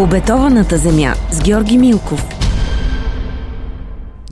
[0.00, 2.22] обетованата земя с Георги Милков.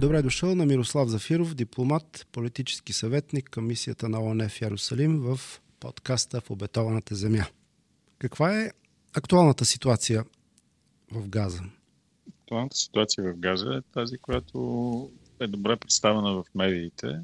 [0.00, 5.40] Добре дошъл на Мирослав Зафиров, дипломат, политически съветник към мисията на ОНЕ в Ярусалим в
[5.80, 7.44] подкаста в обетованата земя.
[8.18, 8.70] Каква е
[9.14, 10.24] актуалната ситуация
[11.12, 11.62] в Газа?
[12.42, 15.10] Актуалната ситуация в Газа е тази, която
[15.40, 17.20] е добре представена в медиите.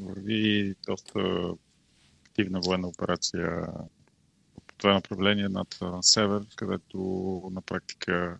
[0.00, 1.20] Върви доста
[2.26, 3.66] активна военна операция
[4.78, 6.98] това направление над север, където
[7.52, 8.38] на практика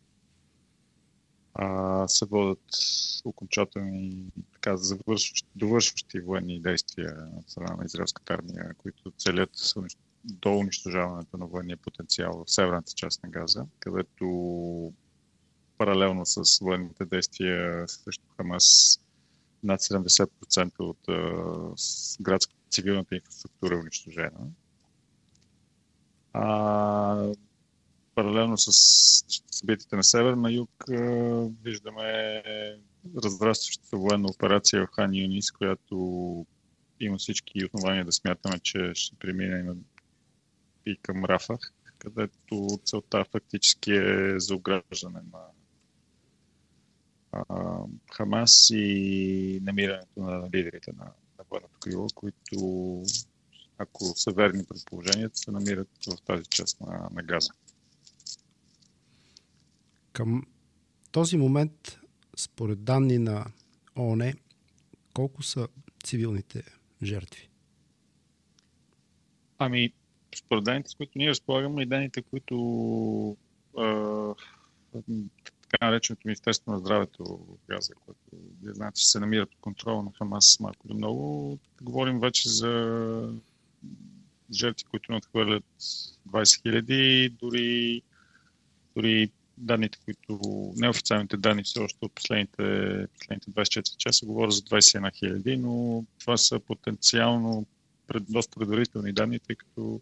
[1.54, 2.64] а, се водят
[3.24, 9.50] окончателни, така, завършващи, довършващи военни действия от страна на израелската армия, които целят
[10.24, 14.92] до унищожаването на военния потенциал в северната част на Газа, където
[15.78, 19.00] паралелно с военните действия срещу Хамас
[19.62, 20.98] над 70% от
[22.20, 24.50] градската цивилната инфраструктура е унищожена.
[26.32, 27.32] А,
[28.14, 28.72] паралелно с
[29.50, 30.70] събитията на север, на юг
[31.64, 32.42] виждаме
[33.24, 36.46] разрастващата военна операция в Хан Юнис, която
[37.00, 39.74] има всички основания да смятаме, че ще премине
[40.86, 45.40] и към Рафах, където целта фактически е за ограждане на
[47.32, 47.44] а,
[48.12, 51.04] Хамас и намирането на лидерите на,
[51.38, 52.56] на военното крило, които
[53.78, 57.50] ако са верни предположенията, се намират в тази част на, на газа.
[60.12, 60.46] Към
[61.12, 61.98] този момент,
[62.36, 63.46] според данни на
[63.98, 64.32] ООН,
[65.14, 65.68] колко са
[66.04, 66.62] цивилните
[67.02, 67.48] жертви?
[69.58, 69.92] Ами,
[70.36, 73.36] според данните, с които ние разполагаме и данните, които
[73.78, 73.84] а,
[75.70, 78.20] така нареченото Министерство на здравето в Газа, което
[78.62, 81.58] вие знаете, че се намира под контрол на Хамас малко или много.
[81.82, 83.34] Говорим вече за
[84.52, 85.64] жертви, които надхвърлят
[86.28, 88.02] 20 хиляди, дори,
[88.96, 90.40] дори данните, които
[90.76, 96.36] неофициалните данни все още от последните, последните 24 часа говорят за 21 хиляди, но това
[96.36, 97.66] са потенциално
[98.06, 100.00] пред, доста предварителни данни, тъй като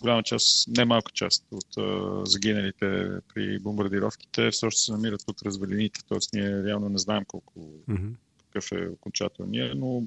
[0.00, 5.42] голяма част, не малка част от а, загиналите при бомбардировките все още се намират от
[5.42, 6.18] развалините, т.е.
[6.32, 7.52] ние реално не знаем колко,
[7.88, 8.12] mm-hmm.
[8.38, 10.02] какъв е окончателният, но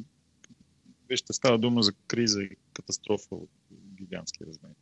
[1.09, 4.74] вижте, става дума за криза и катастрофа от гигантски размери.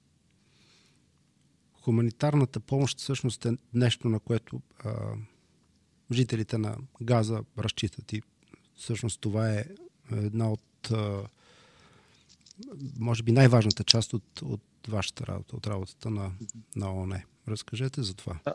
[1.81, 5.16] Хуманитарната помощ всъщност е нещо, на което а,
[6.11, 8.21] жителите на Газа разчитат и
[8.75, 9.66] всъщност това е
[10.11, 11.27] една от а,
[12.99, 16.31] може би най-важната част от, от вашата работа, от работата на,
[16.75, 17.21] на ООН.
[17.47, 18.39] Разкажете за това.
[18.45, 18.53] Да.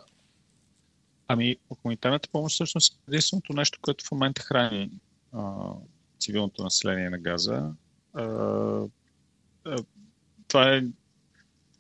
[1.29, 4.91] Ами, хуманитарната помощ всъщност е единственото нещо, което в момента храни
[5.33, 5.73] а,
[6.23, 7.73] цивилното население на Газа.
[8.13, 8.23] А,
[9.65, 9.77] а,
[10.49, 10.77] това е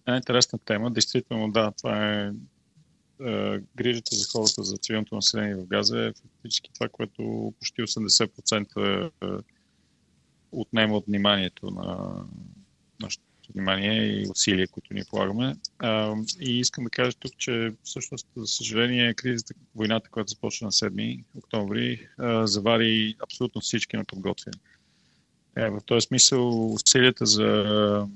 [0.06, 0.91] една интересна тема.
[0.91, 2.32] Действително, да, това е
[3.20, 9.42] а, грижата за хората, за цивилното население в Газа е фактически това, което почти 80%
[10.52, 12.14] отнема от вниманието на
[13.00, 15.56] нашето внимание и усилия, които ние полагаме.
[15.78, 20.72] А, и искам да кажа тук, че всъщност, за съжаление, кризата, войната, която започна на
[20.72, 24.58] 7 октомври, а, завари абсолютно всички на подготвени.
[25.56, 28.08] Е, в този смисъл усилията за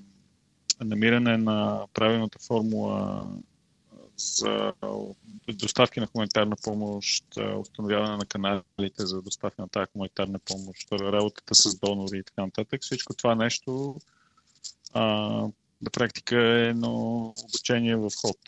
[0.80, 3.26] намиране на правилната формула
[4.16, 4.72] за
[5.48, 7.24] доставки на хуманитарна помощ,
[7.60, 12.82] установяване на каналите за доставки на тази хуманитарна помощ, работата с донори и така нататък.
[12.82, 13.96] Всичко това нещо
[14.96, 15.02] а,
[15.82, 18.38] на практика е едно обучение в ход.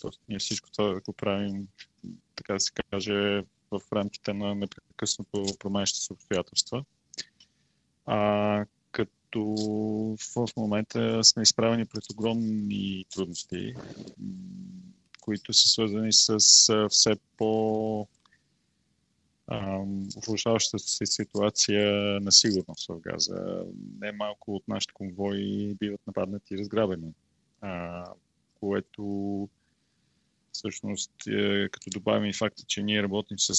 [0.00, 1.68] тоест, ние всичко това го правим,
[2.36, 6.84] така да се каже, в рамките на непрекъснато променящи се обстоятелства.
[8.06, 9.44] А, като
[10.36, 13.74] в момента сме изправени пред огромни трудности,
[15.20, 16.38] които са свързани с
[16.88, 18.08] все по
[20.26, 23.64] влушаващата се ситуация на сигурност в Газа.
[24.00, 27.12] Не малко от нашите конвои биват нападнати и разграбени,
[27.60, 28.04] а,
[28.60, 29.48] което
[30.52, 33.54] всъщност, е, като добавим и факта, че ние работим с,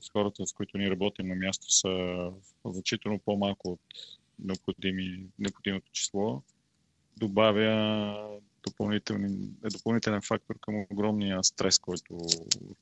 [0.00, 2.30] с хората, с които ние работим на място, са
[2.64, 3.80] значително по-малко от
[5.38, 6.42] необходимото число,
[7.16, 8.40] добавя
[9.64, 12.18] е допълнителен фактор към огромния стрес, който,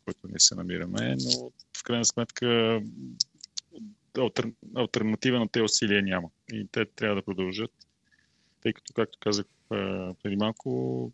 [0.05, 2.81] който ние се намираме, но в крайна сметка
[4.19, 6.29] альтер, альтернатива на тези усилия няма.
[6.53, 7.73] И те трябва да продължат,
[8.61, 9.47] тъй като, както казах
[10.23, 11.13] преди малко,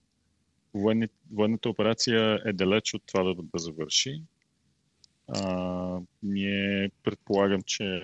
[1.30, 4.22] военната операция е далеч от това да, да завърши.
[5.28, 8.00] А, ние предполагам, че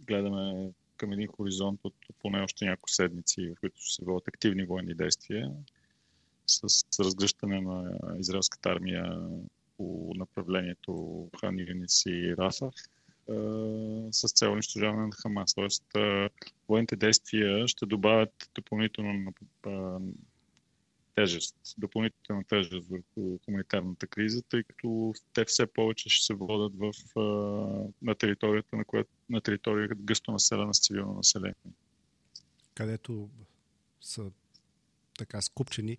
[0.00, 4.64] гледаме към един хоризонт от поне още няколко седмици, в които ще се водят активни
[4.64, 5.50] военни действия
[6.52, 9.28] с разгръщане на израелската армия
[9.76, 12.74] по направлението Хан Юнис и Рафах
[14.10, 15.54] с цел унищожаване на Хамас.
[15.54, 15.84] Тоест,
[16.68, 19.32] военните действия ще добавят допълнително
[21.14, 26.92] тежест, допълнителна тежест върху хуманитарната криза, тъй като те все повече ще се водят в,
[28.02, 31.54] на територията, на, която, на територията гъсто населена с цивилно население.
[32.74, 33.30] Където
[34.00, 34.30] са
[35.18, 35.98] така скупчени,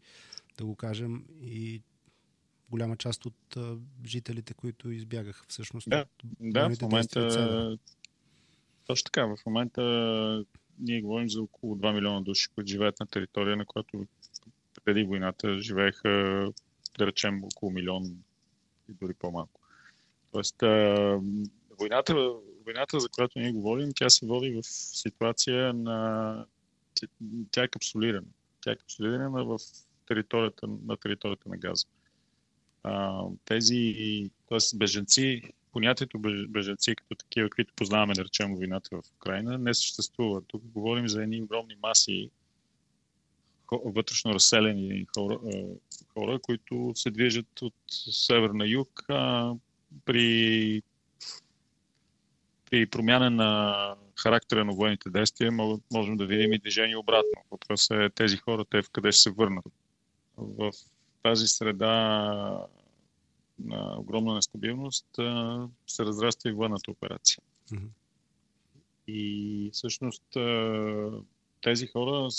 [0.58, 1.82] да го кажем, и
[2.70, 5.90] голяма част от а, жителите, които избягаха всъщност.
[5.90, 6.06] Да,
[6.40, 7.78] да в момента.
[8.86, 9.82] Точно така, в момента
[10.80, 14.06] ние говорим за около 2 милиона души, които живеят на територия, на която
[14.84, 16.10] преди войната живееха,
[16.98, 18.04] да речем, около милион
[18.90, 19.62] и дори по-малко.
[20.32, 21.20] Тоест, а,
[21.80, 22.34] войната,
[22.66, 26.46] войната, за която ние говорим, тя се води в ситуация на...
[27.52, 28.28] Тя е капсулирана.
[28.62, 29.60] Тя е капсулирана в
[30.08, 31.86] територията, на територията на Газа
[32.84, 33.96] а, тези
[34.50, 34.78] т.е.
[34.78, 35.42] беженци,
[35.72, 36.20] понятието
[36.50, 40.42] беженци като такива, които познаваме, да речем, войната в Украина, не съществува.
[40.48, 42.30] Тук говорим за едни огромни маси
[43.86, 45.40] вътрешно разселени хора,
[46.14, 47.74] хора, които се движат от
[48.12, 49.54] север на юг а,
[50.06, 50.82] при,
[52.70, 55.52] при промяна на характера на военните действия
[55.92, 57.42] можем да видим и движение обратно.
[57.52, 59.66] Въпросът е тези хора, те в къде ще се върнат.
[60.38, 60.72] В
[61.24, 62.68] тази среда
[63.60, 65.08] на огромна нестабилност
[65.88, 67.44] се разраства и военната операция.
[67.72, 67.88] Mm-hmm.
[69.08, 70.24] И всъщност
[71.62, 72.30] тези хора,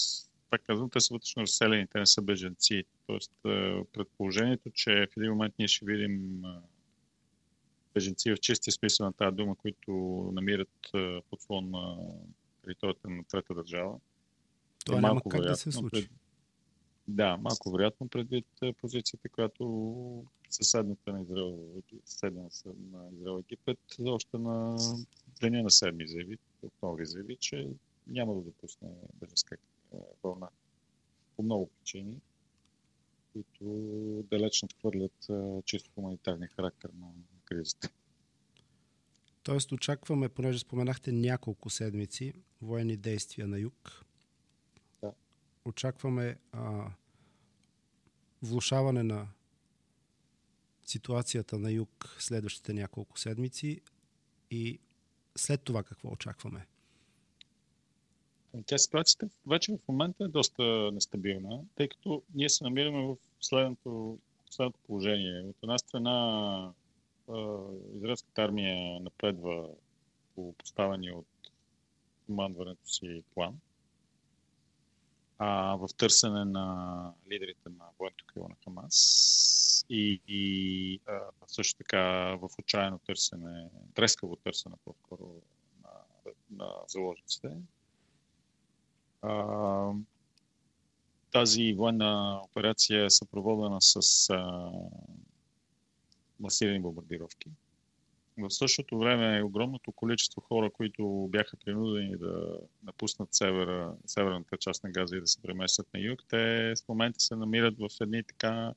[0.50, 2.84] пак казвам, те са вътрешно разселени, те не са беженци.
[3.06, 3.32] Тоест
[3.92, 6.42] предположението, че в един момент ние ще видим
[7.94, 9.92] беженци в чистия смисъл на тази дума, които
[10.34, 10.90] намират
[11.30, 11.96] подслон на
[12.62, 13.98] територията на трета държава.
[14.84, 16.08] Това е няма как вероятно, да се случи.
[17.08, 22.48] Да, малко вероятно предвид е, позицията, която съседната на Израел, съседна
[22.92, 24.76] на Израел Египет, още на
[25.40, 27.68] деня на седми заяви, октомври заяви, че
[28.06, 29.54] няма да допусне беженска
[29.94, 30.48] е, вълна.
[31.36, 32.20] По много причини,
[33.32, 33.64] които
[34.30, 37.06] далеч надхвърлят е, чисто хуманитарния характер на
[37.44, 37.88] кризата.
[39.42, 44.04] Тоест очакваме, понеже споменахте няколко седмици военни действия на юг,
[45.64, 46.90] очакваме а,
[48.42, 49.28] влушаване на
[50.84, 53.80] ситуацията на юг следващите няколко седмици
[54.50, 54.78] и
[55.36, 56.66] след това какво очакваме?
[58.66, 60.62] Тя ситуацията вече в момента е доста
[60.92, 64.18] нестабилна, тъй като ние се намираме в следното,
[64.50, 65.40] следното положение.
[65.40, 66.72] От една страна
[67.94, 69.68] израелската армия напредва
[70.34, 71.26] по поставени от
[72.26, 73.58] командването си план–
[75.38, 82.02] а, в търсене на лидерите на военното крило на Хамас и, и а, също така
[82.36, 85.42] в отчаяно търсене, трескаво търсене по-скоро
[85.82, 85.90] на,
[86.50, 87.56] на заложниците.
[89.22, 89.92] А,
[91.30, 94.70] тази военна операция е съпроводена с а,
[96.40, 97.50] масирани бомбардировки.
[98.38, 104.90] В същото време огромното количество хора, които бяха принудени да напуснат севера, северната част на
[104.90, 108.74] Газа и да се преместят на юг, те в момента се намират в едни така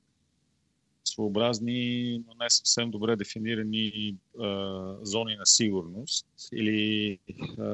[1.03, 7.19] своеобразни, но не съвсем добре дефинирани а, зони на сигурност или
[7.59, 7.65] а,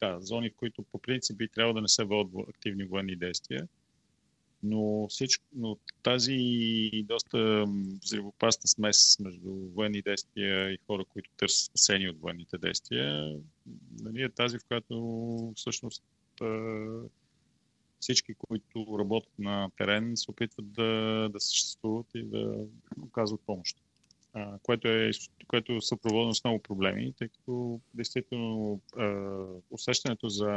[0.00, 3.68] да, зони, в които по принцип би трябвало да не се водят активни военни действия
[4.62, 7.64] но, всичко, но тази доста
[8.02, 13.36] взривопасна смес между военни действия и хора, които търсят спасени от военните действия,
[14.00, 16.02] нали, е тази, в която всъщност
[18.00, 22.66] всички, които работят на терен, се опитват да, да съществуват и да
[23.02, 23.76] оказват помощ.
[24.62, 25.10] Което, е,
[25.46, 28.80] което е съпроводено с много проблеми, тъй като действително
[29.70, 30.48] усещането за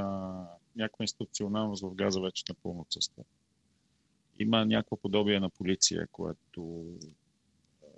[0.75, 3.23] някаква институционалност в газа вече напълно отсъства
[4.41, 6.85] има някакво подобие на полиция, което,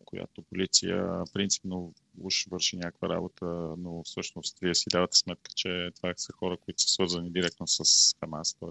[0.05, 3.45] която полиция принципно уж върши някаква работа,
[3.77, 7.83] но всъщност вие си давате сметка, че това са хора, които са свързани директно с
[8.19, 8.69] Хамас, т.е.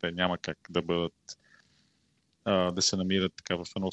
[0.00, 1.38] те няма как да бъдат
[2.46, 3.90] да се намират така в едно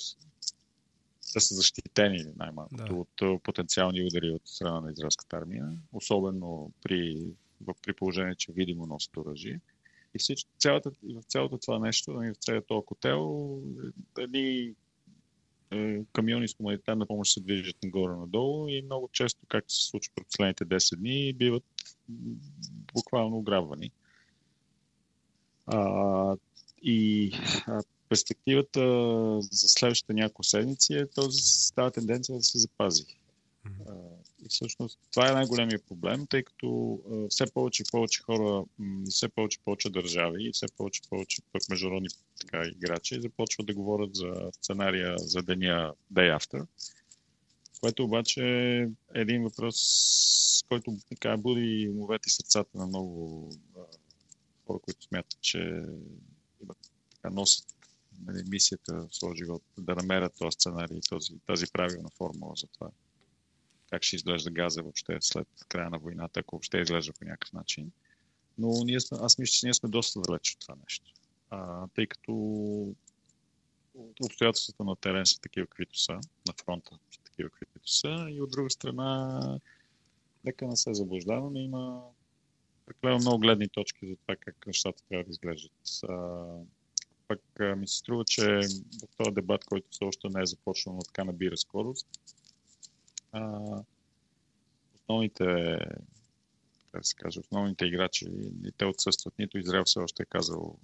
[1.33, 3.31] да са защитени най-малкото да.
[3.31, 7.27] от потенциални удари от страна на израелската армия, особено при,
[7.81, 9.59] при положение, че видимо носят оръжие.
[10.15, 13.59] И всичко, цялата, в цялото това нещо, нали, в целият този котел,
[14.17, 14.73] едни
[15.71, 20.25] е, камиони с хуманитарна помощ се движат нагоре-надолу и много често, както се случва през
[20.25, 21.63] последните 10 дни, биват
[22.93, 23.91] буквално ограбвани.
[25.65, 26.35] А,
[26.81, 27.31] и
[27.67, 28.79] а, перспективата
[29.41, 31.41] за следващите няколко седмици е този,
[31.75, 33.05] тази тенденция да се запази.
[33.65, 33.93] А,
[34.45, 38.65] и всъщност това е най-големия проблем, тъй като все повече и повече хора,
[39.09, 42.07] все повече и повече държави и все повече и повече пък международни
[42.41, 46.67] така, играчи започват да говорят за сценария за деня Day After,
[47.81, 48.41] което обаче
[49.15, 49.77] е един въпрос,
[50.69, 53.49] който така буди умовете и сърцата на много
[54.67, 55.83] хора, които смятат, че
[57.15, 57.65] така, носят
[58.25, 62.89] нали, мисията в своя живот, да намерят този сценарий, този, тази правилна формула за това.
[63.93, 67.91] Как ще изглежда газа въобще след края на войната, ако въобще изглежда по някакъв начин.
[68.57, 71.13] Но ние сме, аз мисля, че ние сме доста далеч от това нещо.
[71.49, 72.33] А, тъй като
[74.23, 76.13] обстоятелствата на терен са такива, каквито са,
[76.47, 79.59] на фронта са такива, каквито са, и от друга страна,
[80.43, 82.01] нека не се заблуждаваме, има
[82.85, 85.71] прекалено много гледни точки за това как нещата трябва да изглеждат.
[86.09, 86.45] А,
[87.27, 87.41] пък
[87.77, 88.59] ми се струва, че
[89.03, 92.07] в този дебат, който все още не е започнал, но така набира скорост,
[93.33, 93.59] а,
[94.95, 95.77] основните
[96.93, 98.25] как се каже, основните играчи
[98.65, 99.33] и те отсъстват.
[99.39, 100.77] Нито Израел все още е казал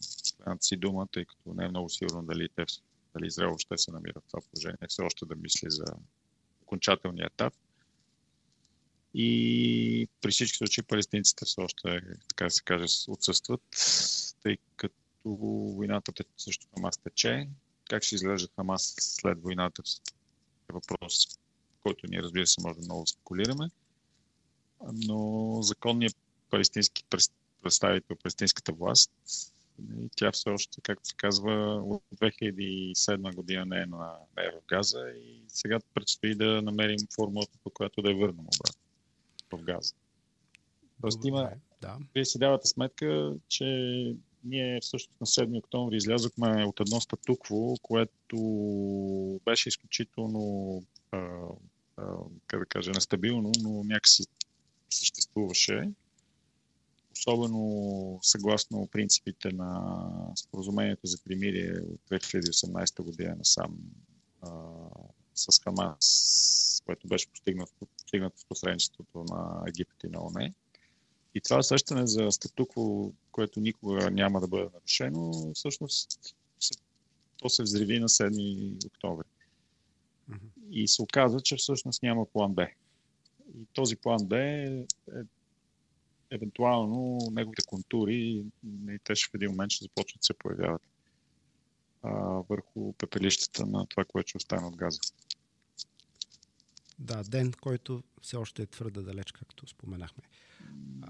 [0.62, 2.65] си дума, тъй като не е много сигурно дали, те,
[3.13, 5.86] дали Израел ще се намира в това положение, все още да мисли за
[6.62, 7.53] окончателния етап.
[9.13, 13.62] И при всички случаи палестинците все още, така да се каже, отсъстват,
[14.44, 17.50] тъй като войната също Хамас тече.
[17.89, 19.84] Как ще изглежда Хамас след войната
[20.70, 21.39] е въпрос,
[21.83, 23.69] който ние разбира се може много да спекулираме.
[24.93, 26.17] Но законният
[26.50, 27.03] палестински
[27.62, 29.12] представител, палестинската власт,
[29.79, 34.51] нали, тя все още, както се казва, от 2007 година не е, на, не е
[34.51, 38.81] в Газа и сега предстои да намерим формулата, по която да я върнем обратно
[39.51, 39.93] в Газа.
[41.01, 41.50] Тоест има,
[41.81, 41.98] да.
[42.13, 43.65] вие си давате сметка, че
[44.43, 48.38] ние всъщност на 7 октомври излязохме от едно статукво, което
[49.45, 51.18] беше изключително, а,
[51.98, 52.16] а,
[52.48, 54.24] как да кажа, нестабилно, но някакси
[54.89, 55.89] съществуваше.
[57.12, 59.98] Особено съгласно принципите на
[60.36, 63.78] споразумението за примирие от 2018 година насам
[64.42, 64.50] а,
[65.36, 70.54] с Хамас, което беше постигнато, постигнато в посредничеството на Египет и на ОНЕ.
[71.36, 76.36] И това усещане за статукво, което никога няма да бъде нарушено, всъщност
[77.38, 79.28] то се взриви на 7 октомври.
[80.71, 82.67] И се оказа, че всъщност няма план Б.
[83.57, 84.86] И този план Б е
[86.31, 90.81] евентуално неговите контури и те ще в един момент ще започнат да се появяват
[92.03, 92.12] а,
[92.50, 95.00] върху пепелищата на това, което ще остане от газа.
[97.00, 100.24] Да, ден, който все още е твърде далеч, както споменахме.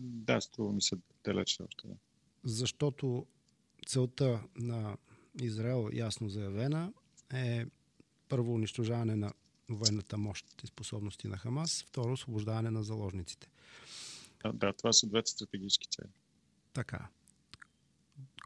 [0.02, 1.88] Да, струва ми се далеч още.
[1.88, 1.96] Да.
[2.44, 3.26] Защото
[3.88, 4.98] целта на
[5.42, 6.94] Израел, ясно заявена,
[7.34, 7.66] е
[8.30, 9.34] първо унищожаване на
[9.70, 13.48] военната мощ и способности на Хамас, второ освобождаване на заложниците.
[14.44, 16.10] Да, да, това са двете стратегически цели.
[16.74, 17.08] Така.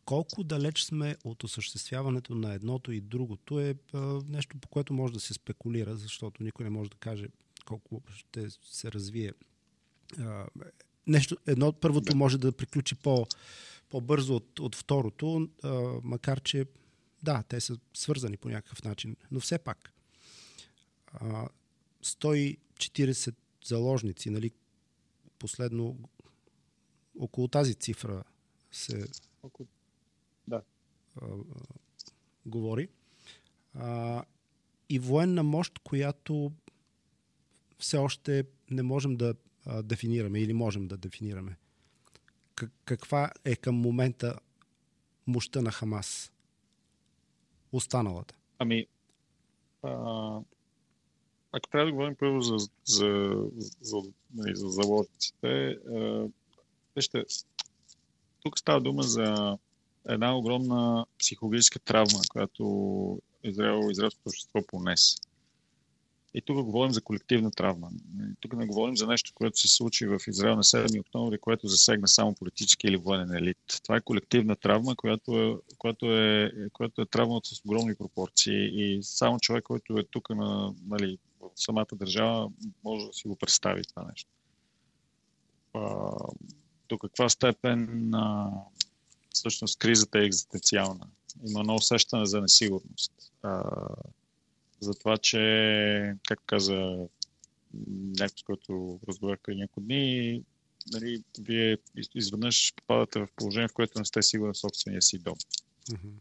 [0.05, 5.13] Колко далеч сме от осъществяването на едното и другото е а, нещо, по което може
[5.13, 7.27] да се спекулира, защото никой не може да каже
[7.65, 9.33] колко ще се развие.
[10.19, 10.45] А,
[11.07, 12.15] нещо, едно, първото да.
[12.15, 13.25] може да приключи по,
[13.89, 15.69] по-бързо от, от второто, а,
[16.03, 16.65] макар че
[17.23, 19.93] да, те са свързани по някакъв начин, но все пак
[22.03, 24.51] 140 заложници, нали,
[25.39, 25.99] последно
[27.19, 28.23] около тази цифра
[28.71, 29.07] се
[30.47, 30.61] да.
[31.21, 31.27] а,
[32.45, 32.89] говори.
[33.73, 34.23] А,
[34.89, 36.51] и военна мощ, която
[37.79, 41.57] все още не можем да а, дефинираме или можем да дефинираме.
[42.85, 44.39] Каква е към момента
[45.27, 46.32] мощта на Хамас?
[47.73, 48.35] Останалата.
[48.59, 48.87] Ами,
[49.83, 50.39] а,
[51.51, 53.97] ако трябва да говорим първо за, за, за, за,
[54.33, 55.77] нали, за заложниците,
[56.95, 57.25] вижте,
[58.43, 59.57] тук става дума за
[60.09, 65.17] една огромна психологическа травма, която Израел, израелското общество понесе.
[66.33, 67.89] И тук говорим за колективна травма.
[68.39, 72.07] Тук не говорим за нещо, което се случи в Израел на 7 октомври, което засегна
[72.07, 73.57] само политически или военен елит.
[73.83, 79.03] Това е колективна травма, която е, която е, която е травма с огромни пропорции и
[79.03, 82.51] само човек, който е тук на, нали, в самата държава,
[82.83, 84.29] може да си го представи това нещо.
[85.73, 86.11] А,
[86.89, 88.51] до каква степен а,
[89.33, 91.07] всъщност кризата е екзистенциална.
[91.47, 93.11] Има едно усещане за несигурност.
[93.43, 93.63] А,
[94.83, 97.07] за това, че, както каза
[98.19, 100.43] някой, с който разговарях преди няколко дни,
[100.91, 101.77] нали, вие
[102.15, 105.35] изведнъж попадате в положение, в което не сте сигурни в собствения си дом.
[105.91, 106.11] Mm-hmm.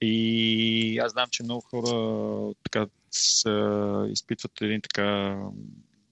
[0.00, 5.38] И аз знам, че много хора така са, изпитват един така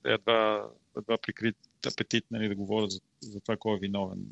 [0.05, 0.67] едва,
[0.99, 4.27] едва прикрит апетит нали, да говорят за, за това кой е виновен.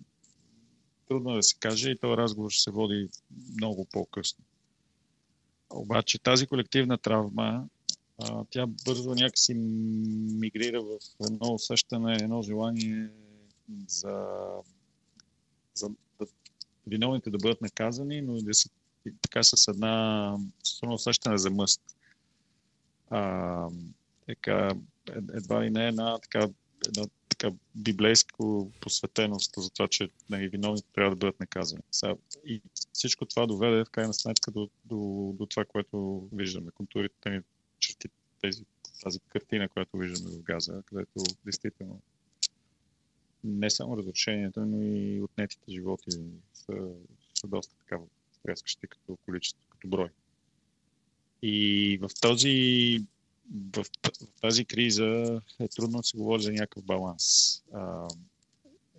[1.09, 3.09] Трудно е да се каже и този разговор ще се води
[3.57, 4.45] много по-късно.
[5.71, 7.65] Обаче тази колективна травма,
[8.51, 13.11] тя бързо някакси мигрира в едно усещане, едно желание
[13.87, 14.27] за,
[15.75, 16.27] за да,
[16.87, 18.69] виновните да бъдат наказани, но и да са
[19.23, 20.37] така с една
[20.83, 21.81] едно усещане за мъст.
[23.11, 23.69] А,
[24.27, 24.75] така,
[25.35, 26.49] едва ли не една така,
[26.87, 31.83] една така библейско посветеност за това, че нали, виновните трябва да бъдат наказани.
[31.91, 32.63] Сега, и
[32.99, 36.71] всичко това доведе в крайна сметка до, до, до това, което виждаме.
[36.71, 37.41] Контурите ни
[37.79, 38.09] черти
[38.43, 38.65] тези,
[39.03, 42.01] тази картина, която виждаме в Газа, където действително
[43.45, 46.11] не само разрушенията, но и отнетите животи
[46.55, 46.73] са,
[47.35, 47.99] са доста така
[48.33, 50.09] стрескащи като количество, като брой.
[51.43, 52.99] И в този
[53.77, 53.85] в,
[54.41, 57.25] тази криза е трудно да се говори за някакъв баланс.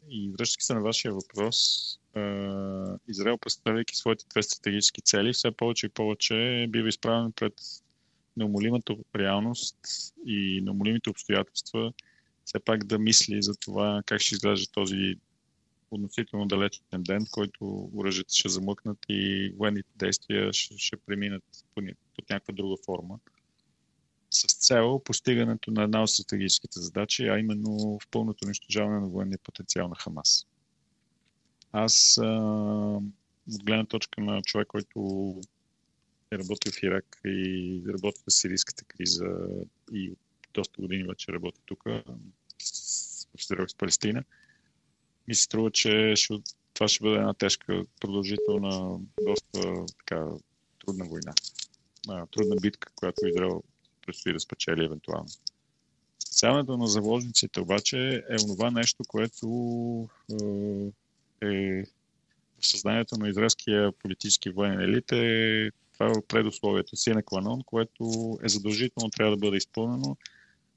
[0.10, 1.56] И връщайки се на вашия въпрос,
[3.08, 7.54] Израел, представяйки своите две стратегически цели, все повече и повече бива изправен пред
[8.38, 9.78] неумолимата реалност
[10.26, 11.94] и неумолимите обстоятелства,
[12.46, 15.16] все пак да мисли за това как ще изглежда този
[15.92, 21.44] относително далечен ден, който оръжията ще замъкнат и военните действия ще, ще преминат
[22.16, 23.20] под някаква друга форма
[24.32, 29.40] с цел постигането на една от стратегическите задачи, а именно в пълното унищожаване на военния
[29.44, 30.48] потенциал на Хамас.
[31.72, 32.26] Аз а,
[33.54, 35.36] от гледна точка на човек, който
[36.32, 39.26] е работил в Ирак и работи в сирийската криза
[39.92, 40.14] и
[40.54, 44.24] доста години вече работи тук, в с Палестина,
[45.28, 46.34] ми се струва, че ще,
[46.74, 50.28] това ще бъде една тежка, продължителна, доста така
[50.80, 51.34] трудна война.
[52.32, 53.64] трудна битка, която Израел
[54.10, 55.30] предстои да спечели евентуално.
[56.20, 59.48] Спасяването на заложниците обаче е онова нещо, което
[61.42, 61.84] е, е
[62.60, 68.38] в съзнанието на израелския политически военен елит е това е предусловието си на Кланон, което
[68.44, 70.18] е задължително трябва да бъде изпълнено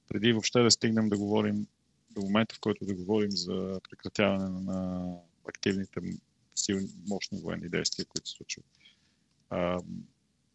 [0.09, 1.67] преди въобще да стигнем да говорим
[2.11, 5.07] до момента, в който да говорим за прекратяване на
[5.49, 6.01] активните
[6.55, 8.65] силни, мощни военни действия, които се случват.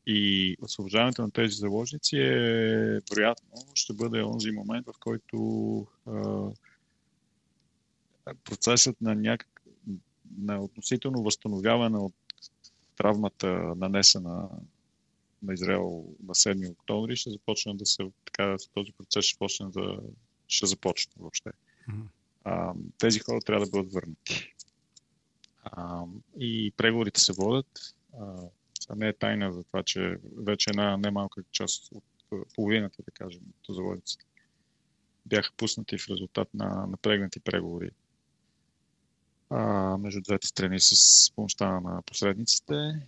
[0.10, 6.50] И освобождаването на тези заложници е вероятно ще бъде онзи момент, в който а,
[8.44, 9.62] процесът на някак
[10.38, 12.14] на относително възстановяване от
[12.98, 14.50] травмата нанесена
[15.44, 20.00] на Израел на 7 октомври ще започне да се така, този процес ще почне да
[20.48, 21.50] ще започне въобще.
[22.44, 24.54] А, тези хора трябва да бъдат върнати.
[25.64, 26.04] А,
[26.40, 27.96] и преговорите се водят.
[28.20, 28.36] А,
[28.96, 32.04] не е тайна за това, че вече една немалка част от
[32.56, 34.26] половината, да кажем, от заводиците
[35.26, 37.92] бяха пуснати в резултат на напрегнати преговори
[39.50, 40.96] а, между двете страни с
[41.36, 43.06] помощта на посредниците.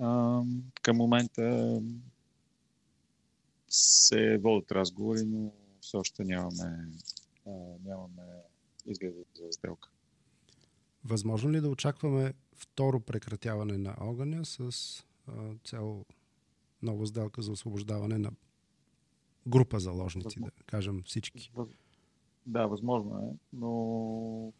[0.00, 0.42] А,
[0.82, 1.80] към момента
[3.68, 6.88] се водят разговори, но все още нямаме,
[7.46, 7.50] а,
[7.84, 8.22] нямаме
[8.86, 9.88] изгледа за сделка.
[11.04, 14.70] Възможно ли да очакваме второ прекратяване на огъня с
[15.64, 16.04] цяло
[16.82, 18.30] нова сделка за освобождаване на
[19.46, 20.52] група заложници, възможно.
[20.58, 21.52] да кажем всички.
[22.46, 24.52] Да, възможно е, но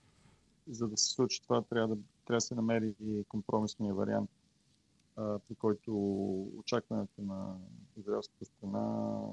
[0.67, 4.31] за да се случи това, трябва да, трябва да се намери и компромисния вариант,
[5.17, 5.93] а, при който
[6.59, 7.57] очакването на
[7.97, 9.27] израелската страна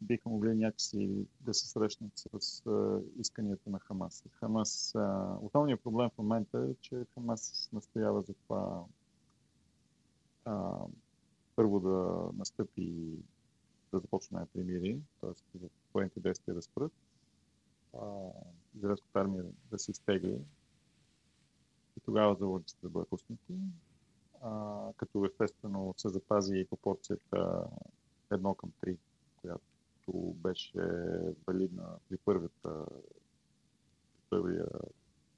[0.00, 4.24] биха могли някакси да се срещнат с а, исканията на Хамас.
[4.30, 8.84] Хамас а, основният проблем в момента е, че Хамас настоява за това
[10.50, 10.86] а,
[11.56, 13.18] първо да настъпи
[13.92, 15.58] да започне примири, т.е.
[15.94, 16.92] военните действия да спрат,
[18.76, 20.38] израелската армия да се изтегли
[21.96, 23.54] и тогава заводите да бъдат пуснати,
[24.42, 27.66] а, като естествено се запази и пропорцията
[28.30, 28.98] едно към три,
[29.40, 30.80] която беше
[31.46, 32.86] валидна при първата
[34.30, 34.66] първия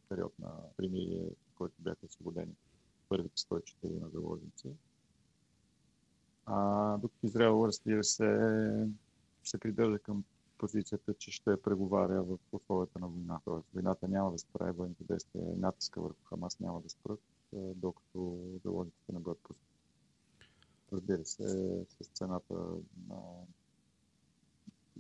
[0.09, 2.55] период на примирие, който бяха освободени
[3.09, 4.69] първите 104 на заложници.
[6.47, 8.87] А, докато Израел, разбира се,
[9.45, 10.25] се придържа към
[10.59, 13.41] позицията, че ще преговаря в условията на война.
[13.45, 17.21] Тоест, войната няма да спре, военните действия натиска върху Хамас няма да спрат,
[17.53, 19.73] докато заложниците не бъдат пуснати.
[20.93, 21.47] Разбира се,
[22.01, 22.55] с цената
[23.09, 23.17] на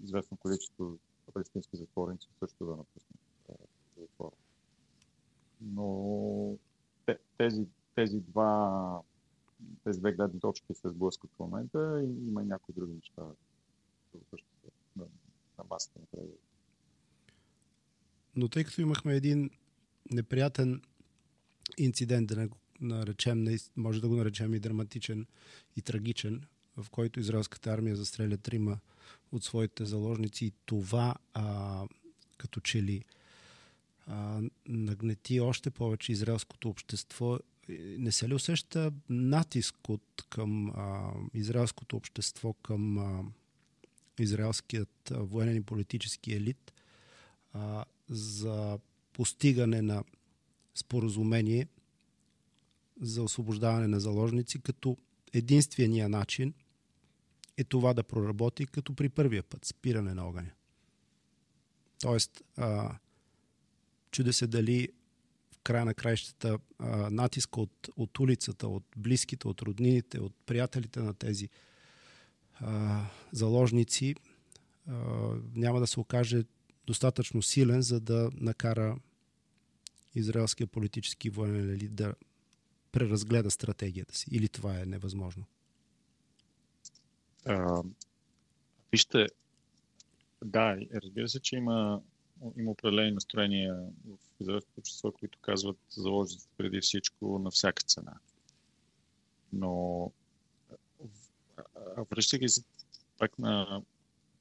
[0.02, 0.98] известно количество
[1.32, 3.20] палестински затворници също да напуснат
[3.98, 4.36] затвора.
[5.60, 6.56] Но
[7.38, 9.00] тези, тези два
[9.84, 13.22] тези две гледни точки се сблъскват в момента и има и някои други неща
[14.96, 15.04] на,
[15.58, 16.22] на масата на.
[18.36, 19.50] Но тъй като имахме един
[20.10, 20.82] неприятен
[21.78, 22.48] инцидент, да
[22.80, 23.46] наречем,
[23.76, 25.26] може да го наречем и драматичен
[25.76, 26.44] и трагичен,
[26.76, 28.78] в който израелската армия застреля трима
[29.32, 31.86] от своите заложници и това а,
[32.38, 33.04] като че ли
[34.06, 37.38] а, нагнети още повече израелското общество.
[37.68, 43.24] Не се ли усеща натиск от към а, израелското общество, към а,
[44.18, 46.72] израелският а, военен и политически елит
[47.52, 48.78] а, за
[49.12, 50.04] постигане на
[50.74, 51.66] споразумение
[53.00, 54.96] за освобождаване на заложници, като
[55.32, 56.54] единствения начин
[57.56, 60.50] е това да проработи като при първия път, спиране на огъня.
[62.00, 62.98] Тоест, а,
[64.10, 64.88] чуде се дали
[65.64, 66.58] края на краищата
[67.10, 71.48] натиска от, от улицата, от близките, от роднините, от приятелите на тези
[72.54, 74.14] а, заложници
[74.88, 74.94] а,
[75.54, 76.44] няма да се окаже
[76.86, 78.96] достатъчно силен, за да накара
[80.14, 82.14] израелския политически военен елит да
[82.92, 84.26] преразгледа стратегията си.
[84.30, 85.44] Или това е невъзможно?
[87.44, 87.82] А,
[88.92, 89.26] вижте,
[90.44, 92.02] да, разбира се, че има,
[92.56, 93.74] има определени настроения
[94.06, 98.12] в израелското общество, които казват заложите преди всичко на всяка цена.
[99.52, 100.10] Но
[102.10, 102.64] връщайки се
[103.18, 103.82] пак на,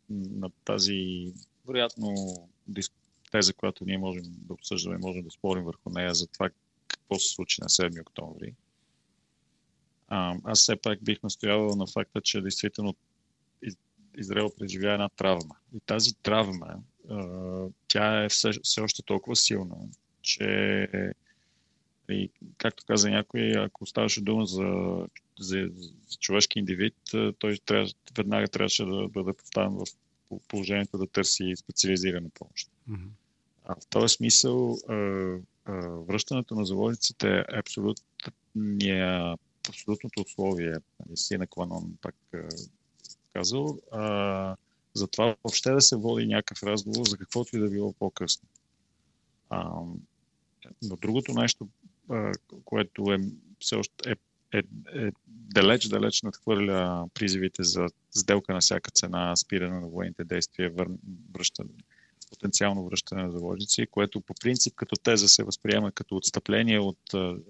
[0.09, 1.33] на тази,
[1.65, 2.15] вероятно,
[3.31, 6.49] теза, която ние можем да обсъждаме, можем да спорим върху нея за това
[6.87, 8.55] какво се случи на 7 октомври.
[10.07, 12.95] А, аз все пак бих настоявал на факта, че действително
[14.17, 15.55] Израел преживя една травма.
[15.75, 16.83] И тази травма,
[17.87, 19.75] тя е все, все още толкова силна,
[20.21, 20.87] че
[22.09, 24.63] и, както каза някой, ако ставаше дума за,
[25.39, 25.69] за,
[26.09, 26.95] за човешки индивид,
[27.39, 29.85] той трябва, веднага трябваше да бъде поставен в
[30.47, 32.69] положението да търси специализирана помощ.
[32.89, 33.07] Mm-hmm.
[33.65, 34.77] А в този смисъл
[36.07, 39.37] връщането на заложниците е абсолютния,
[39.69, 42.15] абсолютното условие, нали, си на Кванон, пак
[43.33, 44.55] казал, а,
[44.93, 48.47] за това въобще да се води някакъв разговор за каквото и да било по-късно.
[49.49, 49.71] А,
[50.84, 51.67] но другото нещо,
[52.10, 52.32] а,
[52.65, 53.17] което е
[53.60, 54.15] все още е,
[54.58, 54.63] е,
[55.06, 60.73] е далеч, далеч надхвърля призивите за сделка на всяка цена, спиране на военните действия,
[61.34, 61.69] връщане,
[62.32, 67.00] потенциално връщане на заложници, което по принцип като теза се възприема като отстъпление от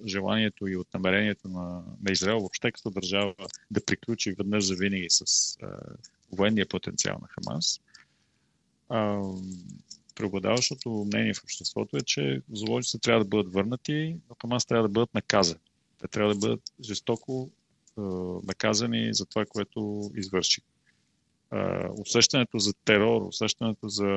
[0.06, 3.34] желанието и от намерението на, на Израел въобще като държава
[3.72, 5.68] да приключи веднъж за винаги с а,
[6.32, 7.80] военния потенциал на Хамас.
[8.90, 9.22] А,
[10.16, 14.92] преобладаващото мнение в обществото е, че заложниците трябва да бъдат върнати, но Хамас трябва да
[14.92, 15.60] бъдат наказани.
[16.02, 17.50] Те трябва да бъдат жестоко
[18.44, 20.68] наказани за това, което извършиха
[22.00, 24.10] усещането за терор, усещането за,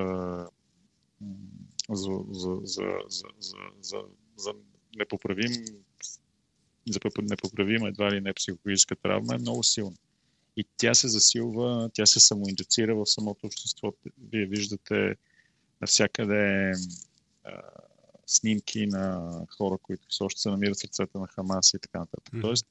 [1.91, 4.03] за, за, за, за, за, за,
[4.37, 4.53] за
[4.97, 5.65] непоправим
[6.91, 9.97] за непоправима едва ли не психологическа травма е много силна.
[10.57, 13.93] И тя се засилва, тя се самоиндуцира в самото общество.
[14.31, 15.17] Вие виждате
[15.81, 16.73] навсякъде
[17.45, 17.63] а,
[18.27, 22.35] снимки на хора, които все още се намират в ръцете на Хамас и така нататък.
[22.35, 22.41] Mm-hmm.
[22.41, 22.67] Тоест,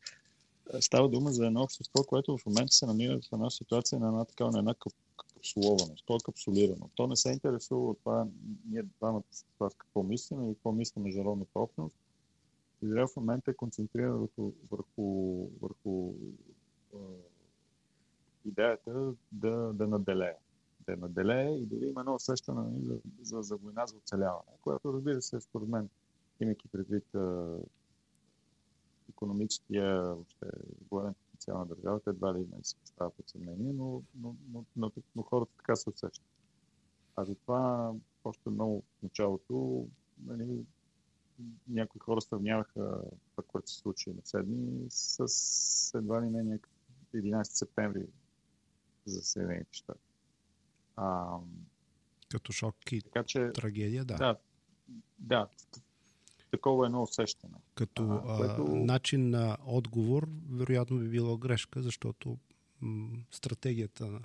[0.79, 4.25] става дума за едно общество, което в момента се намира в една ситуация на една
[4.25, 4.75] такава, на една
[5.17, 6.03] капсулованост.
[6.05, 6.89] То е капсулирано.
[6.95, 8.27] То не се интересува от това,
[8.69, 9.23] ние двамата
[9.53, 11.95] това какво мислим и какво мисли международната общност.
[12.81, 16.13] Израел в момента е концентриран върху, върху, върху
[16.93, 16.97] е,
[18.45, 20.35] идеята да, да наделее.
[20.87, 24.93] Да наделее и дори има едно усещане нали, за, за, за война за оцеляване, което
[24.93, 25.89] разбира се, според мен,
[26.39, 27.05] имайки предвид
[29.09, 30.45] економическия въобще
[30.91, 34.91] военен потенциал на държавата едва ли не се поставя под съмнение, но, но, но, но,
[35.15, 36.25] но хората така се усещат.
[37.15, 39.87] А затова още много в началото
[40.25, 40.65] нали,
[41.67, 46.71] някои хора сравняваха това, което се случи на седми с едва ли не някакъв
[47.15, 48.07] 11 септември
[49.05, 49.99] за Съединените щати.
[52.29, 54.17] Като шок и така, че, трагедия, да.
[54.17, 54.37] Да,
[55.19, 55.47] да
[56.53, 57.53] такова едно усещане.
[57.75, 58.75] Като а, което...
[58.75, 62.37] начин на отговор, вероятно би било грешка, защото
[62.81, 64.19] м- стратегията на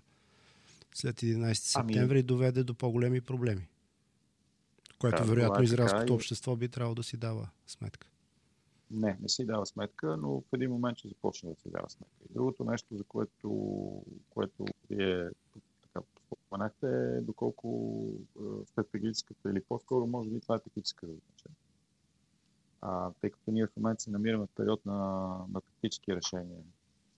[0.95, 2.23] след 11 ами- септември ами...
[2.23, 3.67] доведе до по-големи проблеми.
[4.99, 6.17] Което да, вероятно е израелското и...
[6.17, 8.09] общество би трябвало да си дава сметка.
[8.91, 12.25] Не, не си дава сметка, но в един момент ще започне да си дава сметка.
[12.31, 15.29] И другото нещо, за което, което вие
[15.83, 18.09] така споменахте е доколко
[18.67, 21.58] стратегическата или по-скоро може би това е тактическа значение
[22.81, 24.95] А, тъй като ние в момента се намираме в период на,
[25.53, 26.59] на тактически решения.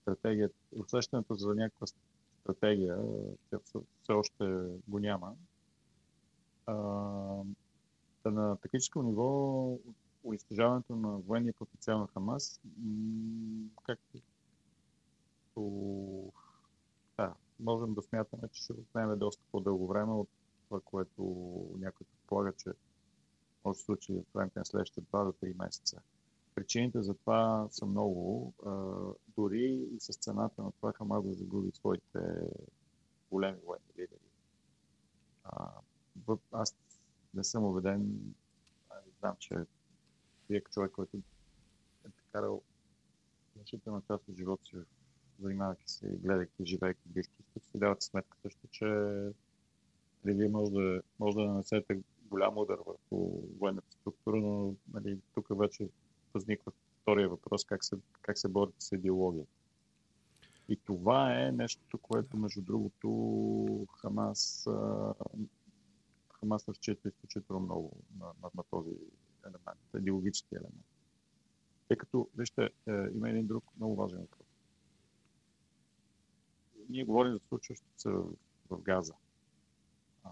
[0.02, 1.86] Стратегия, усещането за някаква
[2.42, 2.98] стратегия
[4.02, 5.34] все още го няма.
[6.66, 6.74] А,
[8.24, 9.78] на тактическо ниво
[10.24, 12.60] унищожаването на военния потенциал на Хамас,
[13.82, 14.18] както
[17.16, 20.28] да, можем да смятаме, че ще отнеме доста по-дълго време от
[20.68, 21.22] това, което
[21.78, 22.70] някой предполага, че
[23.64, 23.96] може да
[24.32, 26.02] в рамките на следващите 2 до 3 месеца.
[26.54, 28.52] Причините за това са много.
[29.36, 32.20] Дори и с цената на това Хамас да загуби своите
[33.30, 34.20] големи военни лидери.
[36.52, 36.76] Аз
[37.34, 38.34] не съм убеден,
[39.18, 39.54] знам, че
[40.48, 41.20] вие човек, който е
[42.32, 42.62] карал
[43.56, 44.76] значителна част от живота си,
[45.40, 48.86] занимавайки се и гледайки, живейки в Близки си давате сметка също, че
[50.24, 55.88] вие може да, може да нанесете голям удар върху военната структура, но нали, тук вече
[56.34, 59.52] възниква втория въпрос, как се, как се борите с идеологията.
[60.68, 64.68] И това е нещо, което, между другото, Хамас,
[66.32, 68.90] Хамас разчита изключително много на, на, на този
[69.44, 70.84] елемент, идеологически елемент.
[71.88, 72.70] Тъй като, вижте, е,
[73.14, 74.46] има един друг много важен въпрос.
[76.88, 78.10] Ние говорим за случващото се
[78.70, 79.14] в Газа.
[80.24, 80.30] А,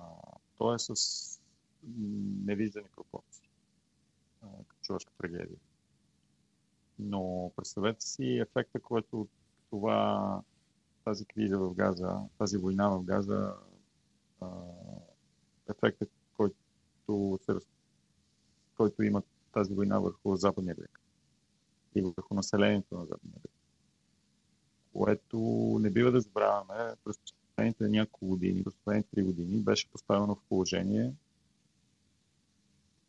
[0.58, 1.37] то е с
[2.44, 3.48] невиждани пропорции
[4.40, 5.58] като човешка трагедия.
[6.98, 9.28] Но представете си ефекта, който
[9.70, 10.42] това,
[11.04, 13.54] тази криза в Газа, тази война в Газа,
[15.70, 16.56] ефекта, който,
[18.76, 19.22] който има
[19.52, 21.00] тази война върху Западния бряг
[21.94, 23.52] и върху населението на Западния бряг.
[24.92, 25.38] Което
[25.80, 30.42] не бива да забравяме, през последните няколко години, през последните три години беше поставено в
[30.48, 31.14] положение,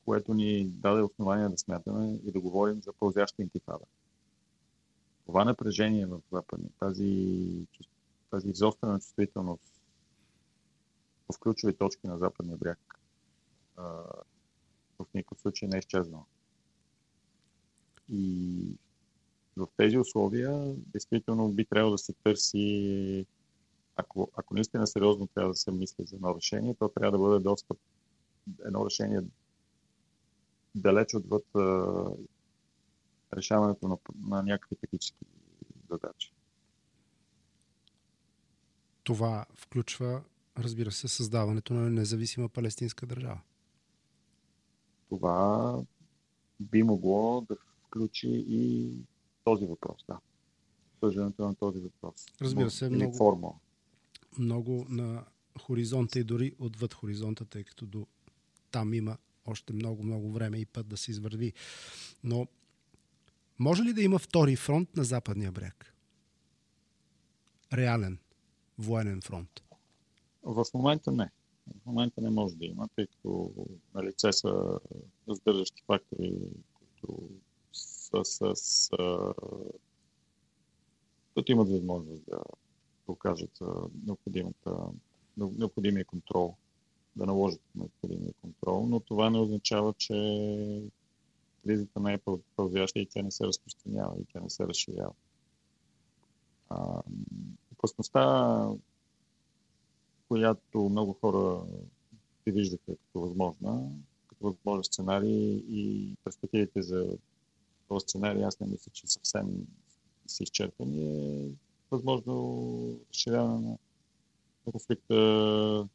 [0.09, 3.85] което ни даде основание да смятаме и да говорим за пълзяща интифада.
[5.25, 7.67] Това напрежение в Западния, тази,
[8.31, 9.81] тази изострена чувствителност
[11.33, 12.79] в ключови точки на Западния бряг
[14.99, 16.25] в никакъв случай не е изчезнала.
[18.11, 18.63] И
[19.57, 23.25] в тези условия, действително би трябвало да се търси,
[23.95, 27.43] ако, ако наистина сериозно трябва да се мисли за едно решение, то трябва да бъде
[27.43, 27.75] доста
[28.65, 29.21] едно решение
[30.75, 31.45] далеч отвъд
[33.33, 35.25] решаването на, на някакви технически
[35.89, 36.33] задачи.
[39.03, 40.23] Това включва,
[40.57, 43.41] разбира се, създаването на независима палестинска държава.
[45.09, 45.83] Това
[46.59, 47.55] би могло да
[47.87, 48.91] включи и
[49.43, 50.19] този въпрос, да.
[50.99, 52.25] Съждането на този въпрос.
[52.41, 53.53] Разбира се, много, форма.
[54.39, 55.25] много на
[55.59, 58.07] хоризонта и дори отвъд хоризонта, тъй като до
[58.71, 61.53] там има още много, много време и път да се извърви.
[62.23, 62.47] Но
[63.59, 65.95] може ли да има втори фронт на западния бряг?
[67.73, 68.17] Реален
[68.77, 69.63] военен фронт?
[70.43, 71.31] В момента не.
[71.81, 73.53] В момента не може да има, тъй като
[73.95, 74.79] на лице са
[75.27, 76.33] сдържащи фактори,
[76.73, 77.29] които
[77.73, 78.89] са с...
[81.33, 82.43] които имат възможност да
[83.05, 83.59] покажат
[85.37, 86.55] необходимия контрол
[87.19, 90.13] да наложат необходимия контрол, но това не означава, че
[91.63, 92.19] кризата не е
[92.55, 95.13] пълзяща и тя не се разпространява и тя не се разширява.
[96.69, 97.01] А,
[97.71, 98.67] опасността,
[100.27, 101.63] която много хора
[102.43, 103.91] си виждаха като възможна,
[104.27, 107.17] като възможен сценарий и перспективите за
[107.87, 109.67] този сценарий, аз не мисля, че съвсем
[110.27, 111.51] са изчерпани, е
[111.91, 113.77] възможно разширяване
[114.65, 115.87] на конфликта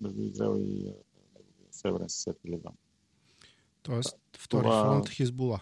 [0.00, 0.94] между Израел и
[1.70, 2.74] Северен съсед и Ливан.
[3.82, 4.84] Тоест, втори Това...
[4.84, 5.60] фронт Хизбула.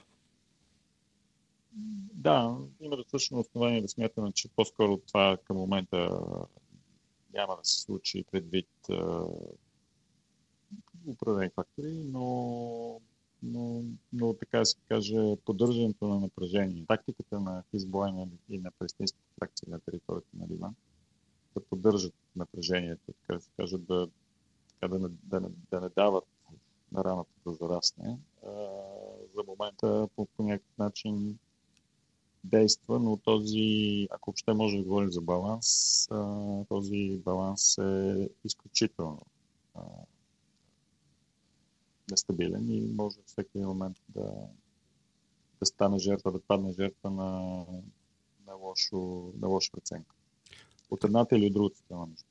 [2.14, 6.20] Да, има достатъчно основание да смятаме, че по-скоро това към момента
[7.35, 8.68] няма да се случи предвид
[11.07, 13.01] управени фактори, но,
[13.42, 19.25] но, но така да се каже, поддържането на напрежение, тактиката на Хизбула и на палестинските
[19.38, 20.75] фракции на територията на Ливан,
[21.55, 24.09] да поддържат напрежението, така да се каже, да
[24.81, 26.25] така, да, не, да, не, да не дават
[26.93, 28.19] на раната да зарасне.
[28.47, 28.51] А,
[29.35, 31.39] за момента по, по някакъв начин
[32.45, 35.67] действа, но този, ако въобще може да говорим за баланс,
[36.11, 39.23] а, този баланс е изключително
[39.75, 39.83] а,
[42.11, 44.33] нестабилен и може в всеки момент да,
[45.61, 47.65] да стане жертва, да падне жертва на,
[48.47, 50.15] на, лошо, на лоша преценка.
[50.91, 52.25] От едната или от другата страна, между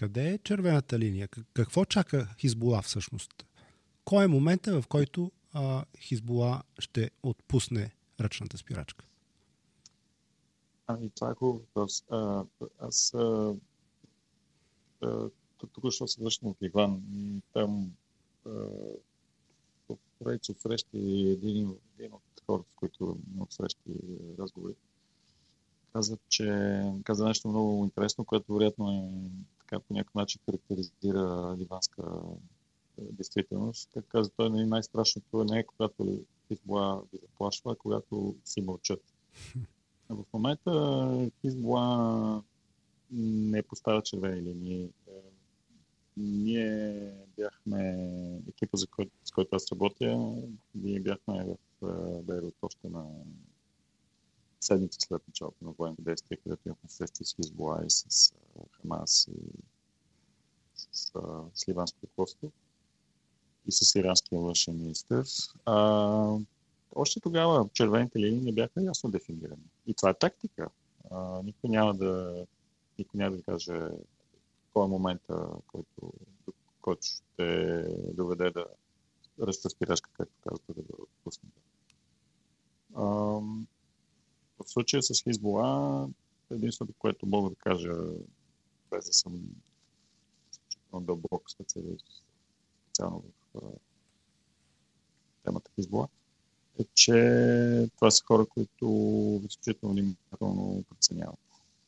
[0.00, 1.28] къде е червената линия?
[1.28, 3.46] Какво чака Хизбула всъщност?
[4.04, 9.04] Кой е момента, в който а, Хизбола ще отпусне ръчната спирачка?
[10.86, 11.64] Ами, това е хубаво.
[12.78, 13.14] Аз
[15.58, 17.02] тук що се връщам от Ливан
[17.52, 17.92] там
[19.88, 20.98] в поредица срещи
[21.30, 23.90] един, един от хората, с които от срещи
[24.38, 24.74] разговори,
[25.92, 29.30] каза, че каза нещо много интересно, което вероятно е
[29.70, 32.02] така по някакъв начин характеризира ливанска
[32.98, 33.90] действителност.
[33.94, 39.02] Как каза той, нали, най-страшното не е когато Хизбола ви заплашва, а когато си мълчат.
[40.08, 42.42] В момента Хизбола
[43.12, 44.88] не поставя червени линии.
[46.16, 48.08] Ние бяхме
[48.48, 50.36] екипа, за който, с който аз работя,
[50.74, 51.44] ние бяхме
[51.80, 53.04] в Бейрут още на
[54.60, 58.32] седмица след началото на военните действия, където имахме срещи с Хизбола и с
[58.72, 59.62] Хамас и
[60.76, 61.12] с,
[61.54, 62.52] с ливанското ръководство
[63.66, 65.24] и с иранския външен министр.
[65.66, 66.36] А,
[66.94, 69.64] още тогава червените линии не бяха ясно дефинирани.
[69.86, 70.68] И това е тактика.
[71.10, 72.46] А, никой няма да,
[72.98, 73.88] никой няма да каже
[74.72, 76.12] кой е момента, който,
[76.80, 77.82] който ще
[78.14, 78.66] доведе да
[79.40, 81.48] разтъспирашка, както казвате, да бъде отпусне.
[84.64, 86.08] В случая с Хизбола,
[86.50, 87.92] единственото, което мога да кажа,
[88.90, 89.40] без да съм
[90.94, 92.22] дълбок специалист,
[92.84, 93.22] специално
[93.54, 93.60] в
[95.44, 96.08] темата Хизбола,
[96.80, 98.86] е, че това са хора, които
[99.48, 101.38] изключително внимателно преценяват.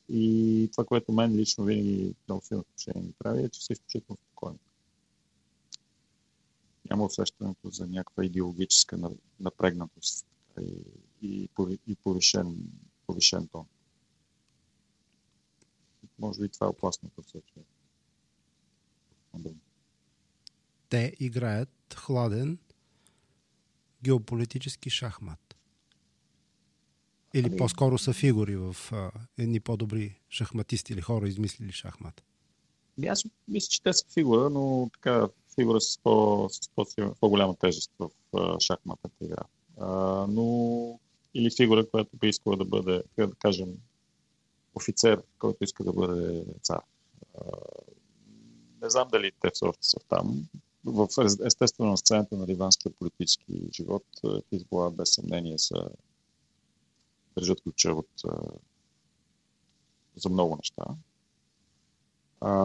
[0.09, 4.19] И това, което мен лично винаги много силно впечатление ми прави, е, че са изключително
[4.27, 4.59] спокойни.
[6.91, 8.99] Няма усещането за някаква идеологическа
[9.41, 10.27] напрегнатост
[10.61, 10.75] и,
[11.23, 11.49] и,
[11.87, 12.57] и повишен,
[13.07, 13.67] повишен тон.
[16.19, 17.53] Може би това е опасното всеки.
[20.89, 22.59] Те играят хладен
[24.03, 25.57] геополитически шахмат.
[27.35, 27.57] Или ами...
[27.57, 32.23] по-скоро са фигури в а, едни по-добри шахматисти или хора, измислили шахмат.
[32.99, 36.87] Ами аз мисля, че те са фигура, но така фигура с, по, с по,
[37.21, 39.43] по-голяма тежест в а, шахматната игра.
[39.81, 39.87] А,
[40.29, 41.01] но
[41.35, 43.79] или фигура, която би искала да бъде, да кажем,
[44.75, 46.81] офицер, който иска да бъде цар.
[48.83, 50.49] Не знам дали те все още са там
[50.85, 51.09] в,
[51.47, 54.05] естествено на сцената на ливанския политически живот
[54.49, 55.89] Хизбола без съмнение са
[57.37, 58.23] държат ключа от,
[60.17, 60.85] за много неща.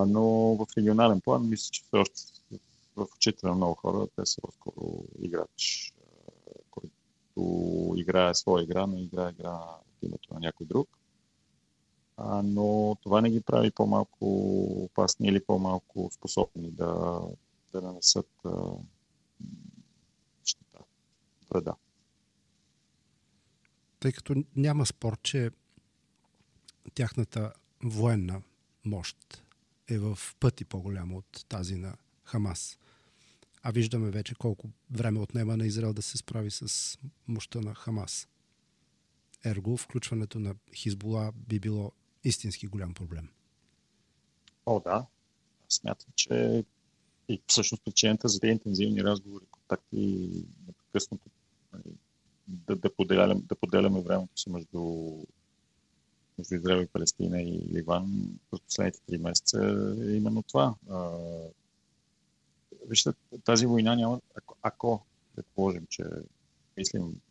[0.08, 2.22] Но в регионален план мисля, че все още
[2.96, 5.94] в очите на много хора те са по-скоро играч,
[7.38, 10.90] който играе своя игра, но играе игра от името на някой друг.
[12.18, 14.26] А, но това не ги прави по-малко
[14.84, 17.22] опасни или по-малко способни да
[17.74, 18.30] да нанесат
[20.44, 20.80] щета,
[21.52, 21.76] вреда.
[24.00, 25.52] Тъй като няма спор, че
[26.94, 28.42] тяхната военна
[28.86, 29.44] мощ
[29.88, 32.78] е в пъти по-голяма от тази на Хамас.
[33.68, 38.28] А виждаме вече колко време отнема на Израел да се справи с мощта на Хамас.
[39.46, 41.92] Ерго, включването на Хизбола би било
[42.24, 43.30] истински голям проблем.
[44.66, 45.06] О, да.
[45.70, 46.64] Смятам, че
[47.30, 50.30] и всъщност причината за тези интензивни разговори, контакти,
[50.68, 51.30] непрекъснато
[51.74, 51.96] нали,
[52.48, 55.12] да, да, поделяме, да поделяме времето си между,
[56.38, 59.60] между Израел и Палестина и Ливан през последните три месеца
[60.02, 60.76] е именно това.
[62.88, 66.04] Вижте, тази война няма, ако, ако предположим, че
[66.78, 67.22] мислим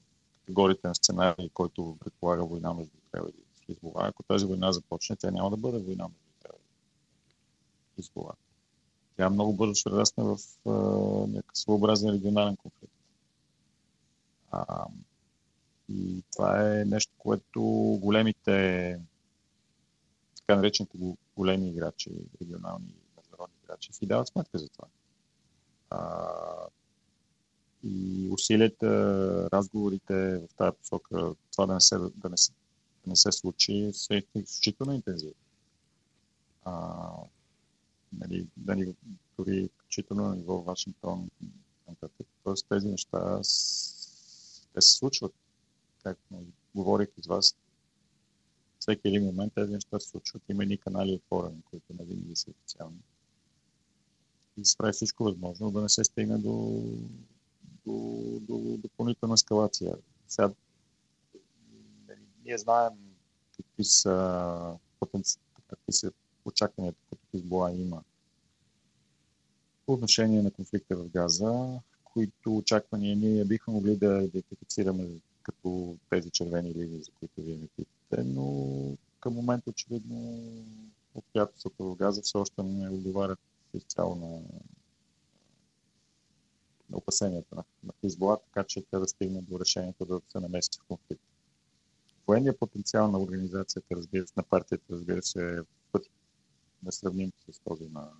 [0.40, 5.30] категориите на сценарий, който предполага война между Израел и Хизбола, ако тази война започне, тя
[5.30, 8.32] няма да бъде война между Израел и Хизбола
[9.16, 10.38] тя много бързо ще расне в
[11.28, 12.92] някакъв своеобразен регионален конфликт.
[14.50, 14.86] А,
[15.88, 17.62] и това е нещо, което
[18.02, 19.00] големите,
[20.36, 20.98] така наречените
[21.36, 24.88] големи играчи, регионални международни играчи, си дават сметка за това.
[27.84, 28.88] И усилията,
[29.52, 32.36] разговорите в тази посока, това да не се, да не,
[33.04, 35.34] да не се случи, са изключително интензивни.
[36.64, 37.08] А,
[38.12, 38.94] нали, нали,
[39.38, 41.30] дори включително на ниво Вашингтон.
[42.44, 43.38] Тоест тези неща
[44.74, 45.34] те се случват.
[46.02, 46.44] Както
[46.74, 47.56] говорих с вас,
[48.78, 50.42] всеки един момент тези неща се случват.
[50.48, 52.98] Има едни канали отворени, които не винаги са официални.
[54.56, 56.82] И се прави всичко възможно да не се стигне до,
[57.86, 59.96] до, до допълнителна ескалация.
[60.28, 60.52] Сега,
[62.08, 62.92] нали, ние знаем
[63.56, 65.38] какви са, потенци...
[65.70, 66.12] какви са
[66.44, 68.02] очакванията, които Хизбола има
[69.86, 75.08] по отношение на конфликта в Газа, които очаквания ние бихме могли да идентифицираме
[75.42, 80.48] като тези червени линии, за които вие ме питате, но към момента очевидно
[81.14, 83.38] обстоятелствата в Газа все още не отговарят
[83.74, 84.28] изцяло на,
[86.90, 90.74] на опасенията на, на Хизбола, така че те да стигнат до решението да се намесят
[90.74, 91.22] в конфликт.
[92.26, 95.62] Военният потенциал на организацията, разбира се, на партията, разбира се, е
[95.92, 96.10] пъти
[96.82, 98.10] несравним с този на,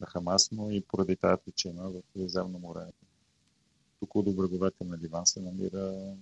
[0.00, 2.86] на Хамас, но и поради тази причина в Средиземно море.
[4.00, 6.14] Тук до бреговете на Ливан се намира,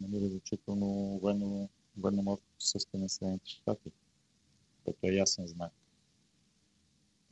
[0.00, 3.90] намира значително военно, военно-морско присъствие на Съединените щати,
[4.84, 5.72] което е ясен знак.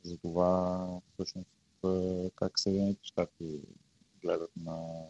[0.05, 1.49] За това, всъщност,
[2.35, 3.59] как Съединените щати
[4.21, 5.05] гледат на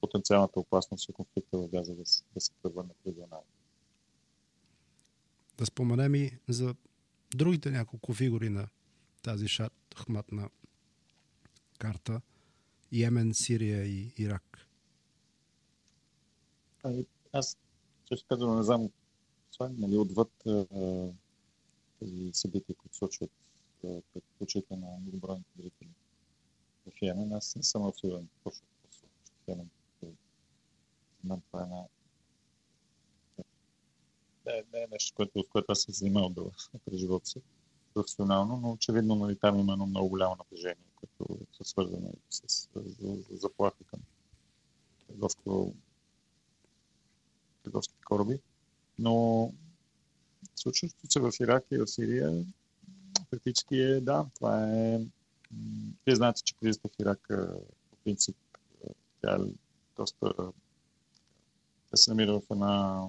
[0.00, 2.02] потенциалната опасност и конфликта в Газа да,
[2.34, 3.46] да се превърне в регионално.
[5.58, 6.74] Да споменем и за
[7.34, 8.68] другите няколко фигури на
[9.22, 10.50] тази шахматна
[11.78, 12.20] карта.
[12.92, 14.58] Йемен, Сирия и Ирак.
[16.82, 16.92] А,
[17.32, 17.58] аз,
[18.04, 18.90] често казвам, не знам
[19.52, 20.30] това, нали, отвъд
[21.98, 23.30] тези събития, които случват
[23.82, 25.90] пред очите на многобройните зрители
[26.86, 28.66] в Йемен, аз не съм абсолютно точно
[29.44, 29.70] в Йемен.
[31.24, 31.84] За това е една
[34.46, 36.42] не, не е нещо, което, с което аз се занимавал да,
[36.84, 37.40] през живота си
[37.94, 42.68] професионално, но очевидно нали, там има едно много голямо напрежение, което е свързано с,
[43.30, 44.00] заплахи към
[47.62, 48.40] търговски кораби.
[48.98, 49.52] Но
[50.56, 52.44] случващото се в Ирак и в Сирия
[53.32, 54.98] практически е, да, това е...
[56.06, 57.28] Вие знаете, че кризата в Ирак
[57.90, 58.36] по принцип
[59.22, 59.38] тя е
[59.96, 60.34] доста...
[61.90, 63.02] Тя се намира в една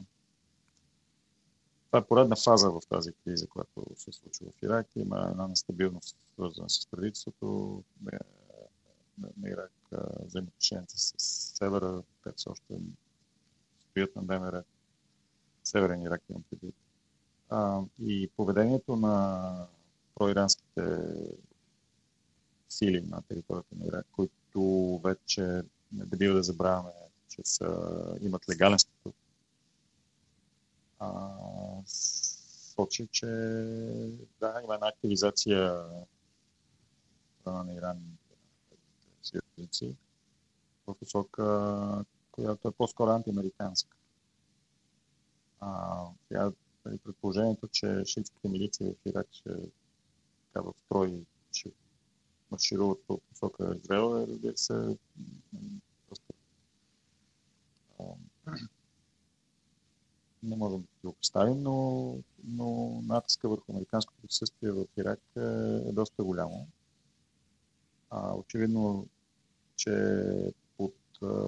[1.94, 4.88] това е поредна фаза в тази криза, която се случва в Ирак.
[4.96, 8.20] Има една нестабилност, свързана с правителството на,
[9.38, 9.72] на Ирак,
[10.26, 11.14] взаимоотношенията с
[11.58, 12.74] севера, те все още
[13.90, 14.64] стоят на ДМР.
[15.64, 16.76] Северен Ирак имам предвид.
[18.00, 19.68] и поведението на
[20.16, 20.98] проиранските
[22.70, 25.62] сили на територията на Ирак, които вече
[25.92, 26.92] не бива да забравяме,
[27.30, 29.16] че са, имат легален статут
[32.76, 33.26] сочи, че
[34.40, 35.86] да, има една активизация
[37.46, 37.98] на Иран
[40.88, 43.98] в посока, която е по-скоро антиамериканска.
[45.60, 46.52] А, тя,
[47.04, 49.50] предположението, че шиитските милиции в Ирак ще
[50.54, 51.72] така в строй ще
[52.52, 54.98] маршируват по посока Израел, е, разбира се,
[56.08, 56.34] просто
[60.44, 65.40] не можем да го представим, но, но натиска върху американското присъствие в Ирак е,
[65.90, 66.68] е доста голямо.
[68.10, 69.08] А, очевидно,
[69.76, 70.26] че
[70.78, 71.48] под а,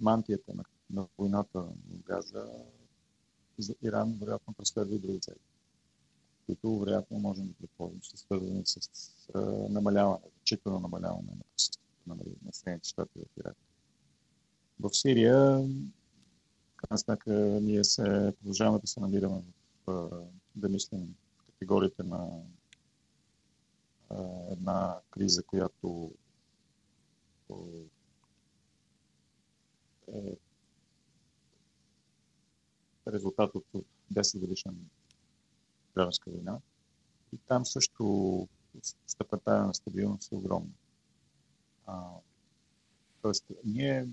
[0.00, 2.46] мантията на, на войната в Газа
[3.58, 5.38] за Иран вероятно преследва и други цели,
[6.46, 8.78] които вероятно можем да предположим, ще свързани с,
[9.34, 9.40] а,
[9.70, 13.56] намаляване, значително намаляване на присъствието на, Съединените щати в Ирак.
[14.80, 15.58] В Сирия
[16.76, 17.32] крайна сметка
[17.62, 19.42] ние се продължаваме да се намираме
[19.86, 20.10] в,
[20.54, 22.28] да мислим в категориите на
[24.50, 26.10] една криза, която
[30.08, 30.36] е
[33.08, 33.64] резултат от
[34.12, 34.72] 10 годишна
[35.96, 36.58] гражданска война.
[37.32, 38.48] И там също
[39.06, 40.70] степента на стабилност е огромна.
[43.22, 44.08] Тоест, ние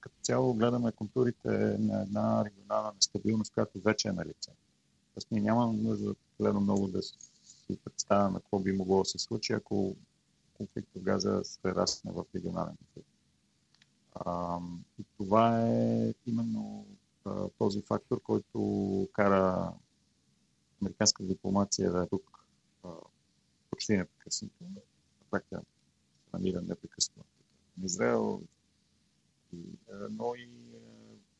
[0.00, 4.50] като цяло гледаме контурите на една регионална нестабилност, която вече е на лице.
[5.14, 7.16] Тоест, ние нямаме нужда гледам много да си
[7.84, 9.96] представяме какво би могло да се случи, ако
[10.54, 13.08] конфликт в Газа се расне в регионален конфликт.
[14.14, 14.58] А,
[14.98, 16.86] и това е именно
[17.24, 19.72] а, този фактор, който кара
[20.84, 22.44] американската дипломация да е тук
[22.84, 22.88] а,
[23.70, 24.54] почти непрекъснато.
[24.60, 24.80] На
[25.30, 25.66] практика се
[26.32, 27.28] намира непрекъснато
[27.78, 28.42] на Израел,
[30.10, 30.48] но и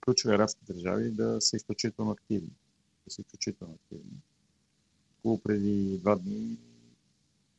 [0.05, 2.53] ключови арабски държави да са изключително активни.
[3.05, 4.23] Да са изключително активни.
[5.19, 6.59] Около преди два дни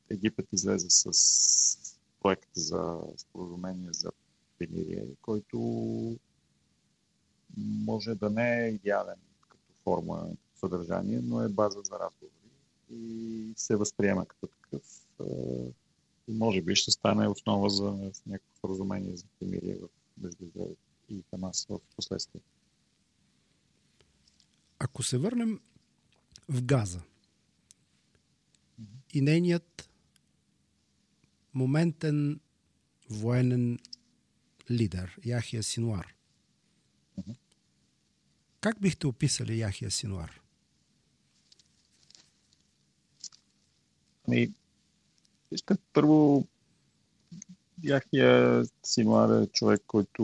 [0.10, 4.12] Египет излезе с проект за споразумение за
[4.58, 5.58] примирие, който
[7.58, 9.20] може да не е идеален
[9.50, 12.32] като форма, съдържание, но е база за разговори
[12.91, 14.84] и се възприема като такъв
[16.28, 17.91] и може би ще стане основа за
[18.28, 19.78] някакво споразумение за примирие
[20.22, 20.76] между Израел
[21.10, 22.41] и Хамас в последствие.
[24.80, 25.60] Ако се върнем
[26.49, 27.01] в Газа
[29.14, 29.89] и нейният
[31.53, 32.39] моментен
[33.10, 33.80] военен
[34.72, 36.16] лидер, Яхия Синуар.
[38.62, 40.41] Как бихте описали Яхия Синуар?
[44.28, 44.53] Ами,
[45.51, 46.47] вижте, първо
[47.84, 50.23] Яхия Синуар е човек, който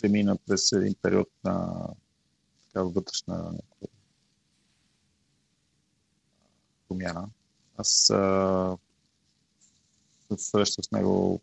[0.00, 1.86] премина през един период на
[2.66, 3.52] такава вътрешна
[6.88, 7.28] промяна.
[7.76, 8.76] Аз а,
[10.28, 11.40] се срещах с него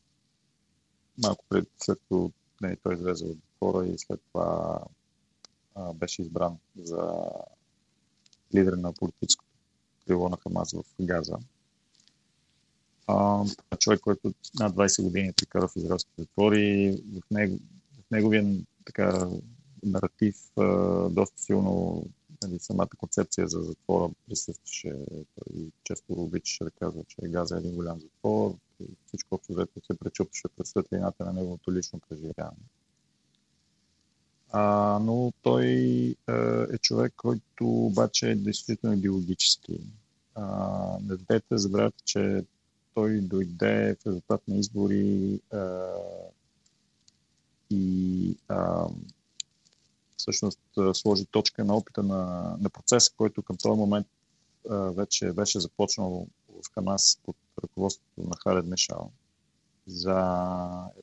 [1.17, 2.31] малко пред, след като
[2.61, 4.79] не, той излезе от затвора и след това
[5.75, 7.13] а, беше избран за
[8.55, 9.46] лидер на политическото
[10.08, 11.38] крило на Хамас в Газа.
[13.08, 13.45] А,
[13.80, 17.58] човек, който над 20 години е прекара в израелски затвори, в, него,
[18.08, 19.30] в неговия така,
[19.84, 20.66] наратив а,
[21.10, 22.03] доста силно
[22.43, 24.93] нали, самата концепция за затвора присъстваше.
[25.55, 28.55] и често обичаше да казва, че Газа е един голям затвор.
[29.08, 32.58] Всичко общо взето се пречупваше през светлината на неговото лично преживяване.
[34.51, 35.65] А, но той
[36.73, 39.79] е човек, който обаче е действително идеологически.
[40.35, 40.45] А,
[41.01, 42.45] не дадете забравяйте, че
[42.93, 45.87] той дойде в резултат на избори а,
[47.69, 48.87] и а,
[50.17, 50.59] всъщност
[50.93, 54.07] сложи точка на опита на, на процеса, който към този момент
[54.69, 59.11] а, вече беше започнал в Хамас под ръководството на Халед Мешал
[59.87, 60.19] за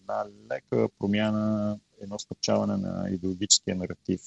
[0.00, 4.20] една лека промяна, едно стъпчаване на идеологическия наратив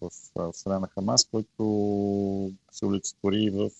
[0.00, 0.10] в
[0.52, 3.70] страна на Хамас, който се олицетвори в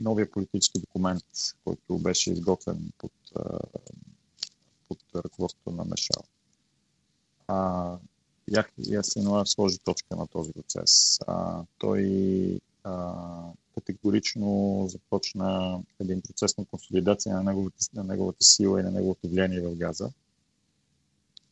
[0.00, 1.24] новия политически документ,
[1.64, 3.12] който беше изготвен под,
[4.88, 6.22] под ръководството на Мешал.
[7.48, 7.96] А,
[8.48, 11.18] Яхия Синуар сложи точка на този процес.
[11.26, 13.14] А, той а,
[13.74, 19.60] категорично започна един процес на консолидация на неговата, на неговата сила и на неговото влияние
[19.60, 20.10] в Газа.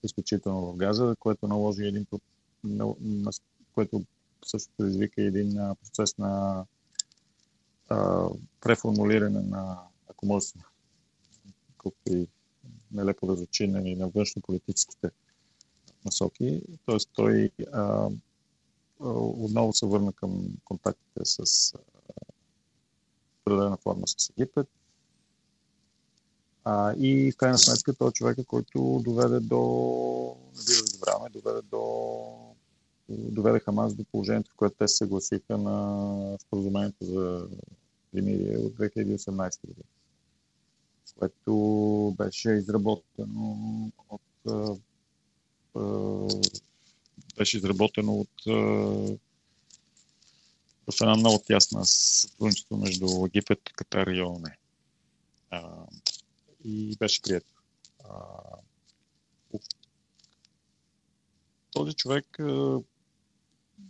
[0.08, 2.06] Изключително в Газа, което наложи един
[2.64, 3.30] на, на,
[3.74, 4.02] което
[4.44, 6.64] също предизвика един процес на
[8.60, 10.46] преформулиране на, ако може
[11.78, 12.28] колкото и
[12.92, 15.10] нелепо да звучи, нали, на външно-политическите
[16.04, 16.62] насоки.
[16.86, 18.08] Тоест той а,
[19.00, 21.72] отново се върна към контактите с
[23.40, 24.68] определена форма с Египет.
[26.70, 31.60] А, и в крайна сметка той е човека, който доведе до, не да забравяме, доведе
[31.70, 32.54] до
[33.08, 37.48] доведе Хамас до положението, в което те се съгласиха на споразумението за
[38.12, 39.84] примирие от 2018 година,
[41.18, 44.22] което беше изработено от
[47.38, 48.44] беше изработено от
[50.86, 54.57] в една много тясна сътрудничество между Египет, Катар и ООН.
[56.68, 57.54] И беше прието.
[61.72, 62.26] Този човек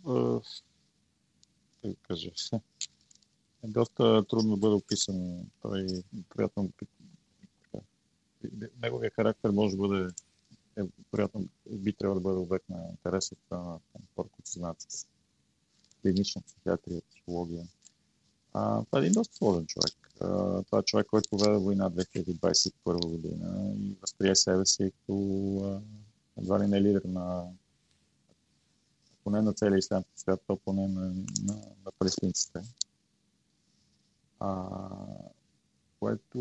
[0.03, 2.31] да кажа,
[3.63, 5.45] е доста трудно да бъде описан.
[5.61, 5.87] Той
[6.29, 6.71] приятно
[8.81, 10.13] неговия характер може да бъде
[10.77, 10.81] е,
[11.13, 13.79] вероятно би трябвало да бъде обект на интереса на
[14.15, 15.07] хора, които знаят
[16.01, 17.67] клинична психиатрия, психология.
[18.53, 20.08] А, това е един доста сложен човек.
[20.19, 25.81] Това е човек, който поведе война 2021 година и възприе себе си като
[26.37, 27.45] едва ли не лидер на
[29.23, 31.01] поне на целия ислямски свят, то поне на,
[31.43, 31.53] на,
[31.85, 32.61] на палестинците.
[34.39, 34.69] А,
[35.99, 36.39] което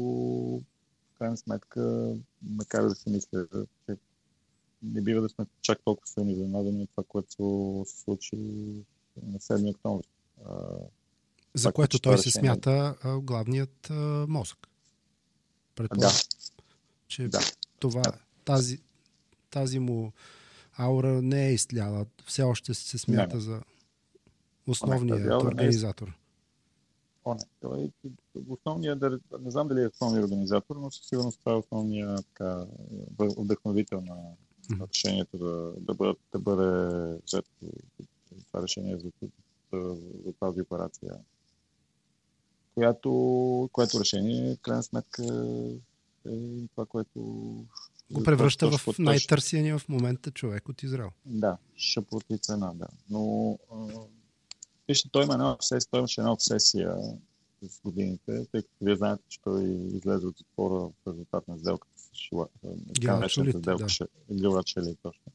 [1.15, 3.47] в крайна сметка ме кара да си мисля,
[3.87, 3.97] че
[4.83, 8.37] не бива да сме чак толкова силни изненадани от това, което се случи
[9.23, 10.09] на 7 октомври.
[11.59, 13.95] За което той се смята а, главният а,
[14.29, 14.69] мозък.
[15.75, 16.49] Предполагам, да.
[17.09, 17.41] че да.
[17.79, 18.03] това,
[18.45, 18.79] тази,
[19.51, 20.13] тази му
[20.77, 22.07] аура не е изтляла.
[22.27, 23.61] Все още се смята не, за
[24.67, 26.19] основният не, организатор.
[27.25, 27.41] О, не.
[27.61, 27.91] Той е
[28.49, 29.03] основният,
[29.41, 32.67] не знам дали е основният организатор, но със сигурност това е основният така,
[33.19, 34.17] вдъхновител на,
[34.71, 37.51] на решението да, да, бъде, да бъде взето
[38.47, 39.11] това решение за,
[39.73, 39.97] за,
[40.27, 41.11] за тази операция.
[42.79, 45.23] Която, което решение, в крайна сметка,
[46.27, 47.21] е това, което
[48.11, 51.11] го превръща в най-търсения в момента човек от Израел.
[51.27, 52.87] Да, шапоти цена, да.
[53.11, 53.59] Но
[54.89, 56.97] вижте, той има една обсесия, той имаше една обсесия
[57.63, 59.65] с годините, тъй като вие знаете, че той
[59.95, 62.49] излезе от затвора в резултат на сделката с Шила.
[63.29, 63.77] Шалит, да.
[65.03, 65.33] Точно.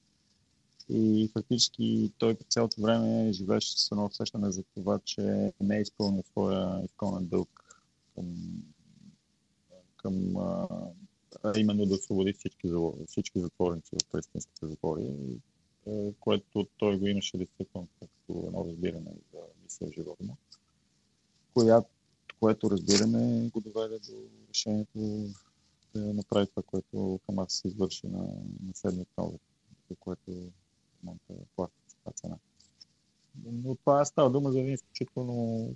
[0.89, 5.81] И фактически той по цялото време живееше с едно усещане за това, че не е
[5.81, 7.83] изпълнил своя изконен дълг
[8.15, 8.25] към,
[9.97, 10.67] към а,
[11.57, 12.71] именно да освободи всички,
[13.07, 15.13] всички затворници в палестинските затвори,
[16.19, 19.11] което той го имаше действително като едно разбиране
[19.67, 20.37] за живота му,
[21.53, 21.89] която,
[22.39, 24.15] което разбиране го доведе до
[24.49, 25.29] решението
[25.95, 28.21] да направи това, което Хамас извърши на,
[28.63, 29.39] на 7 октомври,
[29.89, 30.31] за което
[31.03, 32.37] момента плаща тази цена.
[33.45, 35.69] Но това става дума за един изключително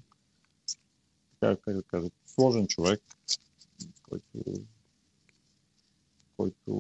[1.40, 3.02] така, как да кажа, сложен човек,
[4.10, 4.66] който,
[6.38, 6.72] който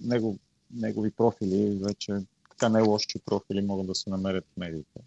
[0.00, 0.38] него,
[0.70, 2.20] негови профили вече
[2.50, 5.00] така не лоши профили могат да се намерят в медиите.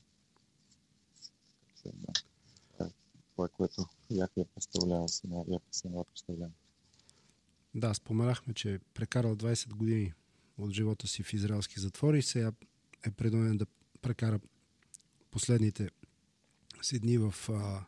[3.36, 5.08] Това, което Яхия представлява,
[5.48, 6.52] Яхия Синова представлява.
[7.76, 10.14] Да, споменахме, че е прекарал 20 години
[10.58, 12.52] от живота си в израелски затвори и сега
[13.06, 13.66] е предонен да
[14.02, 14.40] прекара
[15.32, 15.90] последните
[16.82, 17.86] си дни в а,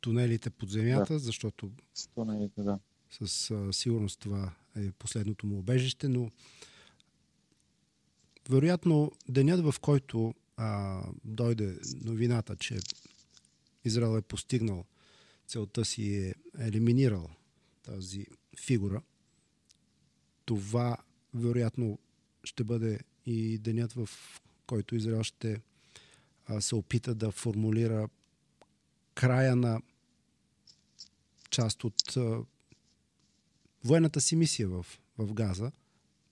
[0.00, 1.18] тунелите под земята, да.
[1.18, 1.70] защото
[2.14, 2.78] тунелите, да.
[3.10, 6.30] с а, сигурност това е последното му обежище, но
[8.50, 12.78] вероятно денят в който а, дойде новината, че
[13.84, 14.84] Израел е постигнал
[15.46, 17.30] целта си е елиминирал
[17.82, 19.02] тази фигура,
[20.44, 20.96] това
[21.38, 21.98] вероятно
[22.44, 24.08] ще бъде и денят, в
[24.66, 25.60] който Израел ще
[26.46, 28.08] а, се опита да формулира
[29.14, 29.80] края на
[31.50, 32.40] част от а,
[33.84, 34.86] военната си мисия в,
[35.18, 35.72] в Газа,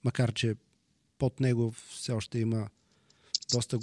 [0.05, 0.57] макар че
[1.19, 2.69] под него все още има
[3.53, 3.79] доста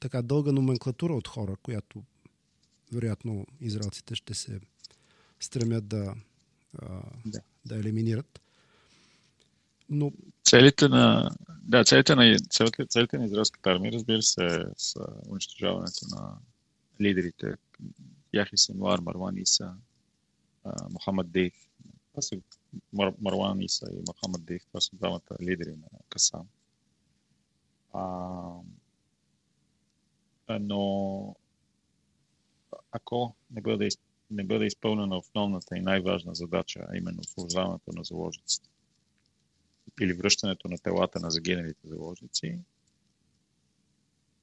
[0.00, 2.02] така дълга номенклатура от хора, която
[2.92, 4.60] вероятно израелците ще се
[5.40, 6.14] стремят да,
[6.78, 7.40] а, да.
[7.64, 8.40] да елиминират.
[9.88, 10.12] Но...
[10.44, 11.30] Целите на,
[11.62, 16.38] да, целите на, целите, целите на израелската армия, разбира се, са унищожаването на
[17.00, 17.54] лидерите.
[18.32, 19.74] Яхи Сенуар, Марван Иса,
[20.90, 21.54] Мохамед Дейв.
[22.10, 22.36] Това са
[22.92, 24.62] Мар, Марван Иса и Мохамед Дейв.
[24.66, 26.46] Това са двамата лидери на Касам.
[27.92, 28.08] А,
[30.60, 31.36] но
[32.92, 33.88] ако не бъде,
[34.30, 38.68] не бъде изпълнена основната и най-важна задача, а именно освобождаването на заложниците
[40.00, 42.58] или връщането на телата на загиналите заложници,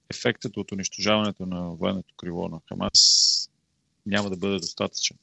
[0.10, 3.50] ефектът от унищожаването на военното криво на Хамас
[4.06, 5.18] няма да бъде достатъчен.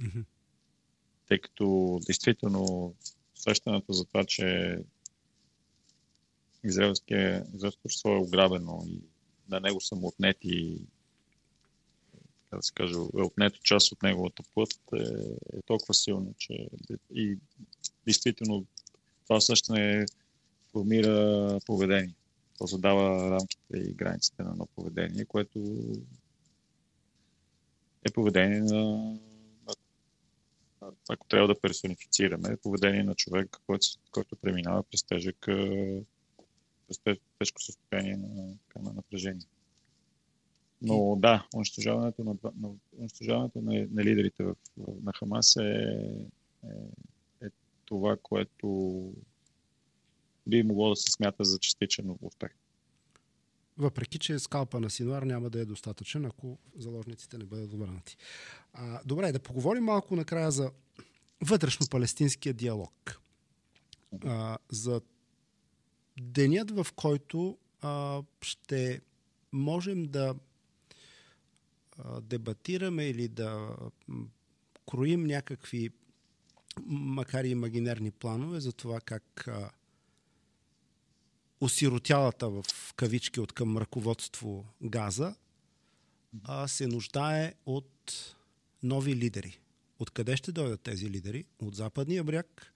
[0.00, 0.24] Mm-hmm.
[1.28, 2.94] Тъй като действително
[3.36, 4.78] усещането за това, че
[6.64, 9.00] израелския израелското е ограбено и
[9.48, 10.86] на него са му отнети
[12.52, 15.02] така да се каже, е отнето част от неговата път е,
[15.56, 16.68] е толкова силно, че
[17.14, 17.38] и
[18.04, 18.66] действително
[19.32, 20.06] това усещане
[20.72, 22.14] формира поведение.
[22.58, 25.58] То задава рамките и границите на едно поведение, което
[28.04, 29.14] е поведение на
[31.08, 35.36] ако трябва да персонифицираме, поведение на човек, който, който преминава през тежък
[36.88, 39.46] през тежко състояние на, на напрежение.
[40.82, 42.68] Но да, унищожаването на, на,
[42.98, 44.54] унищожаването на, на лидерите в,
[45.02, 47.21] на Хамас е, е, е
[47.92, 48.68] това, което
[50.46, 52.50] би могло да се смята за частичен успех.
[53.78, 58.16] Въпреки, че скалпа на Синуар няма да е достатъчен, ако заложниците не бъдат върнати.
[58.72, 60.70] А, добре, да поговорим малко накрая за
[61.44, 63.20] вътрешно-палестинския диалог.
[64.24, 65.00] А, за
[66.20, 69.00] денят, в който а, ще
[69.52, 70.34] можем да
[71.98, 73.76] а, дебатираме или да
[74.90, 75.90] кроим някакви,
[76.86, 79.70] макар и имагинерни планове за това как а,
[81.60, 82.64] осиротялата в
[82.96, 85.34] кавички от към ръководство Газа
[86.44, 88.12] а, се нуждае от
[88.82, 89.58] нови лидери.
[89.98, 91.44] Откъде ще дойдат тези лидери?
[91.58, 92.72] От западния бряг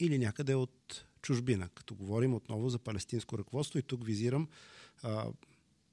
[0.00, 4.48] или някъде от чужбина, като говорим отново за палестинско ръководство и тук визирам
[5.02, 5.26] а,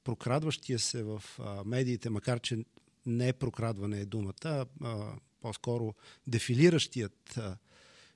[0.04, 2.66] прокрадващия се в а, медиите, макар че
[3.06, 5.16] не е прокрадване е думата, а,
[5.46, 5.94] по-скоро
[6.28, 7.40] дефилиращият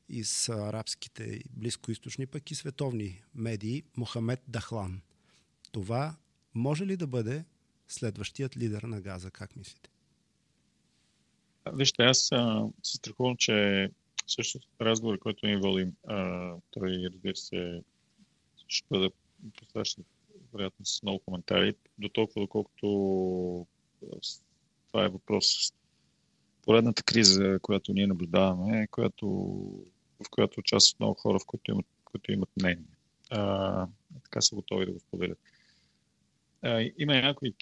[0.10, 5.02] из арабските, близкоисточни, пък и световни медии, Мохамед Дахлан.
[5.72, 6.16] Това
[6.54, 7.46] може ли да бъде
[7.88, 9.32] следващият лидер на Газа?
[9.32, 9.90] Как мислите?
[11.74, 12.18] Вижте, аз
[12.84, 13.90] се страхувам, че
[14.28, 15.96] също разговор, който ни водим,
[16.72, 17.84] той, разбира се,
[18.68, 19.10] ще бъде
[19.58, 20.04] посрещан
[20.54, 23.68] вероятно с много коментари, до толкова, доколкото
[24.88, 25.74] това е въпрос.
[26.66, 29.28] Поредната криза, която ние наблюдаваме, която,
[30.20, 32.86] в която участват много хора, в които имат, които имат мнение.
[33.30, 33.88] А,
[34.24, 35.40] така са готови да го споделят.
[36.62, 37.54] А, има някои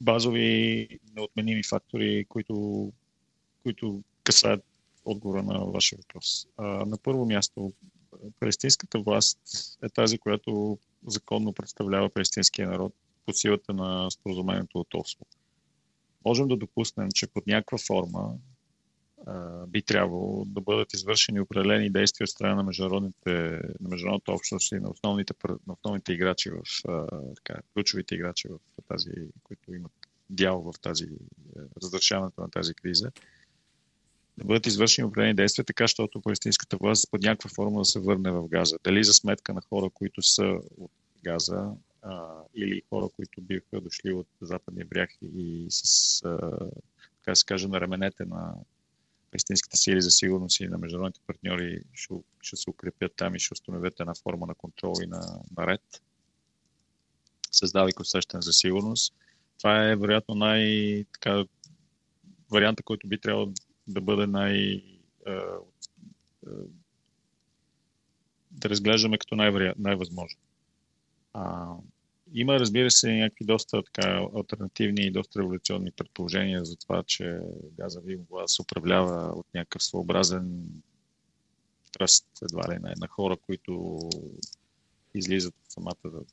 [0.00, 2.92] базови неотменими фактори, които
[3.62, 4.64] които касаят
[5.04, 6.46] отговора на вашия въпрос.
[6.56, 7.72] А, на първо място,
[8.40, 9.38] палестинската власт
[9.82, 12.94] е тази, която законно представлява палестинския народ
[13.26, 15.26] по силата на споразумението от Осло.
[16.24, 18.34] Можем да допуснем, че под някаква форма
[19.26, 23.30] а, би трябвало да бъдат извършени определени действия от страна на, международните,
[23.80, 25.34] на международната общност и на основните,
[25.66, 27.06] на основните играчи в а,
[27.36, 28.58] така, ключовите играчи в
[28.88, 29.10] тази,
[29.42, 29.92] които имат
[30.30, 31.08] дял в тази е,
[31.82, 33.10] разрешаването на тази криза
[34.40, 38.30] да бъдат извършени определени действия, така, защото палестинската власт под някаква форма да се върне
[38.30, 38.76] в Газа.
[38.84, 40.90] Дали за сметка на хора, които са от
[41.24, 41.70] Газа,
[42.02, 46.58] а, или хора, които биха дошли от западния бряг и с, а,
[47.18, 48.54] така се каже, на раменете на
[49.30, 53.54] палестинските сили за сигурност и на международните партньори ще, ще се укрепят там и ще
[53.54, 56.02] установят една форма на контрол и на, на ред,
[57.52, 59.14] създавайки усещане за сигурност.
[59.58, 61.44] Това е вероятно най- така,
[62.50, 63.52] варианта, който би трябвало
[63.86, 64.84] да бъде най-
[68.50, 70.40] да разглеждаме като най- най-възможно.
[71.32, 71.74] А,
[72.34, 77.40] има, разбира се, някакви доста така, альтернативни и доста революционни предположения за това, че
[77.78, 80.66] газа да се управлява от някакъв своеобразен
[81.92, 83.98] тръст, едва ли не, на хора, които
[85.14, 86.24] излизат от самата,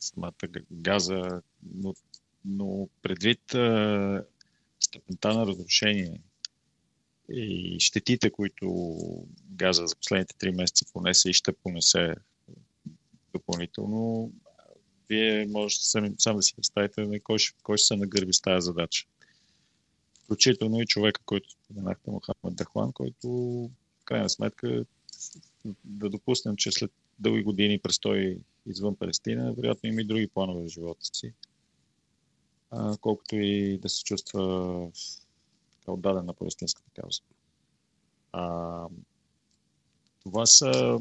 [0.00, 1.42] самата газа,
[1.74, 1.94] но,
[2.44, 4.24] но предвид а,
[4.80, 6.20] степента на разрушение
[7.32, 8.88] и щетите, които
[9.50, 12.14] газа за последните три месеца понесе и ще понесе
[13.32, 14.32] допълнително,
[15.08, 18.64] вие можете сам, сам да си представите кой, ще, кой ще се нагърби с тази
[18.64, 19.06] задача.
[20.24, 23.28] Включително и човека, който споменахте, Мохамед Дахлан, който
[24.00, 24.84] в крайна сметка
[25.84, 30.68] да допуснем, че след дълги години престой извън Палестина, вероятно има и други планове в
[30.68, 31.32] живота си.
[32.70, 34.90] А, колкото и да се чувства
[35.70, 37.20] така отдаден на палестинската кауза.
[38.32, 38.86] А,
[40.22, 40.98] това са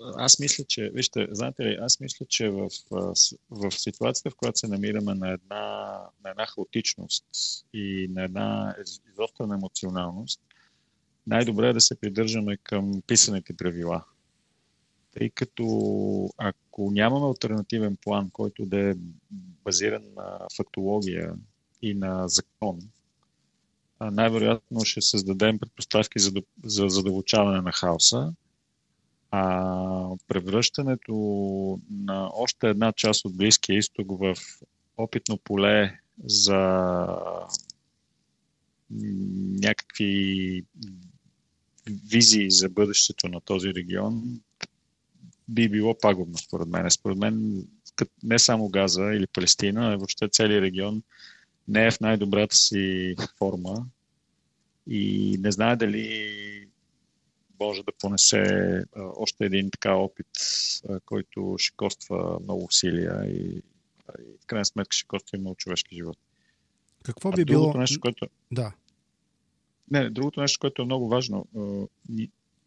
[0.00, 2.68] аз мисля, че, вижте, знаете ли, аз мисля, че в,
[3.50, 5.60] в ситуацията, в която се намираме на една,
[6.24, 7.24] на една хаотичност
[7.72, 8.76] и на една
[9.12, 10.40] изострена емоционалност,
[11.26, 14.04] най-добре е да се придържаме към писаните правила.
[15.12, 15.64] Тъй като
[16.36, 18.94] ако нямаме альтернативен план, който да е
[19.64, 21.34] базиран на фактология
[21.82, 22.78] и на закон,
[24.00, 26.32] най-вероятно ще създадем предпоставки за,
[26.64, 28.32] за задълбочаване на хаоса
[29.30, 31.12] а превръщането
[31.90, 34.36] на още една част от Близкия изток в
[34.96, 36.58] опитно поле за
[39.62, 40.62] някакви
[42.10, 44.40] визии за бъдещето на този регион
[45.50, 46.90] би било пагубно, според мен.
[46.90, 47.64] Според мен
[48.22, 51.02] не само Газа или Палестина, а въобще целият регион
[51.68, 53.86] не е в най-добрата си форма
[54.86, 56.66] и не знае дали
[57.60, 58.42] може да понесе
[58.96, 60.26] а, още един така опит,
[60.88, 63.62] а, който ще коства много усилия и,
[64.18, 66.18] и в крайна сметка ще коства и много човешки живот.
[67.02, 67.74] Какво би било...
[67.74, 68.26] Нещо, което...
[68.52, 68.72] Да.
[69.90, 71.46] Не, другото нещо, което е много важно.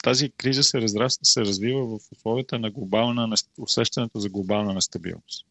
[0.03, 5.45] Тази криза се, разраста, се развива в условията на глобална, усещането за глобална нестабилност.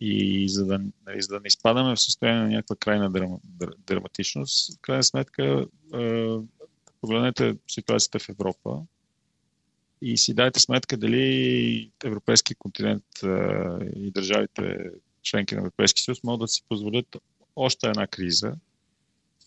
[0.00, 3.38] И за да, нали, за да не изпадаме в състояние на някаква крайна
[3.86, 5.66] драматичност, в крайна сметка
[7.00, 8.82] Погледнете ситуацията в Европа
[10.02, 13.04] и си дайте сметка дали европейски континент
[13.96, 14.90] и държавите
[15.22, 17.16] членки на Европейския съюз могат да си позволят
[17.56, 18.54] още една криза,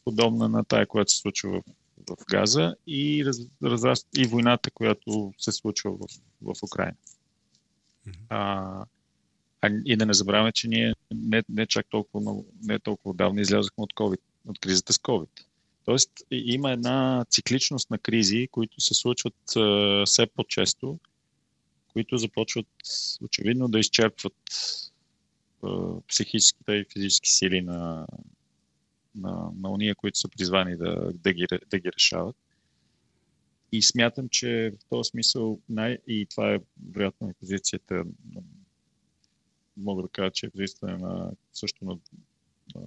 [0.06, 1.64] подобна на тая, която се случва в,
[2.10, 6.06] в Газа и, раз, разраст, и войната, която се случва в,
[6.42, 6.96] в Украина.
[8.30, 8.86] А,
[9.62, 13.84] а, и да не забравяме, че ние не, не чак толкова, не толкова отдавна излязохме
[13.84, 15.30] от COVID, от кризата с COVID.
[15.86, 21.00] Тоест има една цикличност на кризи, които се случват а, все по-често,
[21.94, 22.68] които започват
[23.22, 24.34] очевидно да изчерпват
[25.64, 28.08] а, психическите и физически сили на,
[29.16, 32.36] на, на уния, които са призвани да, да, ги, да ги решават.
[33.72, 36.60] И смятам, че в този смисъл, най- и това е
[36.92, 38.04] вероятно и позицията,
[39.78, 41.98] мога да кажа, че е позицията на също на,
[42.76, 42.82] на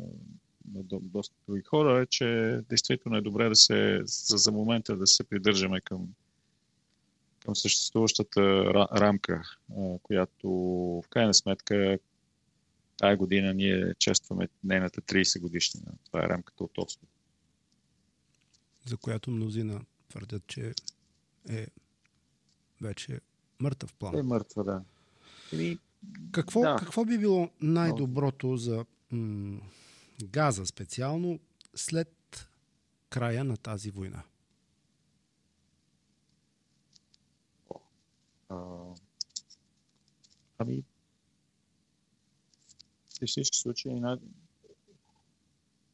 [0.75, 5.07] на доста други хора е, че действително е добре да се, за, за момента да
[5.07, 6.09] се придържаме към,
[7.45, 8.41] към съществуващата
[8.75, 9.43] рамка,
[10.03, 10.49] която
[11.05, 11.99] в крайна сметка
[12.97, 15.93] тази година ние честваме нейната 30 годишнина.
[16.05, 17.03] Това е рамката от Осло.
[18.87, 20.73] За която мнозина твърдят, че
[21.49, 21.67] е
[22.81, 23.21] вече
[23.61, 24.19] мъртъв план.
[24.19, 24.83] Е мъртва, да.
[25.53, 25.79] И,
[26.33, 26.77] какво, да.
[26.79, 29.61] какво би било най-доброто за м-
[30.25, 31.41] газа специално,
[31.75, 32.49] след
[33.09, 34.23] края на тази война?
[38.49, 38.85] А,
[40.59, 40.83] ами,
[43.23, 44.17] в всички случаи най-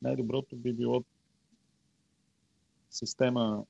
[0.02, 1.04] най-доброто би било
[2.90, 3.64] система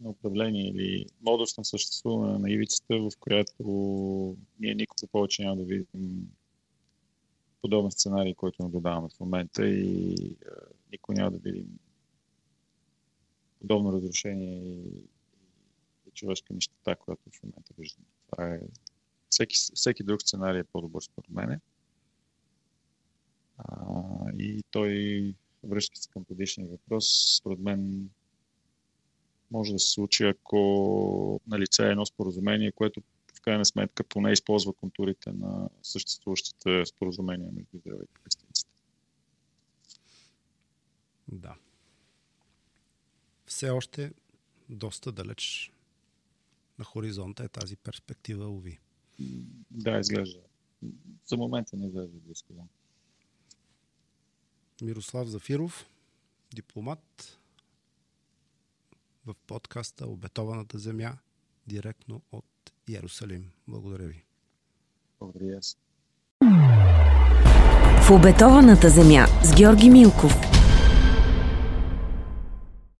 [0.00, 3.56] на управление или модус на съществуване на ивицата, в която
[4.60, 6.32] ние никога повече няма да видим
[7.62, 10.36] подобен сценарий, който наблюдаваме в момента и
[10.92, 11.78] никой няма да видим
[13.60, 15.02] подобно разрушение и,
[16.06, 18.06] и човешка нищета, която в момента виждаме.
[18.30, 18.60] Това е...
[19.30, 21.60] Всеки, всеки друг сценарий е по-добър според мене.
[24.38, 25.34] И той,
[25.64, 28.10] връщайки се към предишния въпрос, според мен
[29.50, 33.02] може да се случи, ако на лице е едно споразумение, което
[33.42, 38.70] крайна сметка поне използва контурите на съществуващите споразумения между Израел и палестинците.
[41.28, 41.56] Да.
[43.46, 44.12] Все още
[44.68, 45.72] доста далеч
[46.78, 48.80] на хоризонта е тази перспектива, уви.
[49.70, 50.40] Да, изглежда.
[51.26, 52.52] За момента не изглежда близко.
[54.82, 55.90] Мирослав Зафиров,
[56.54, 57.38] дипломат
[59.26, 61.18] в подкаста Обетованата земя,
[61.66, 62.44] директно от
[62.88, 63.44] Иерусалим.
[63.68, 64.24] Благодаря ви.
[65.20, 65.76] Благодаря аз.
[68.02, 70.61] В обетованата земя с Георги Милков.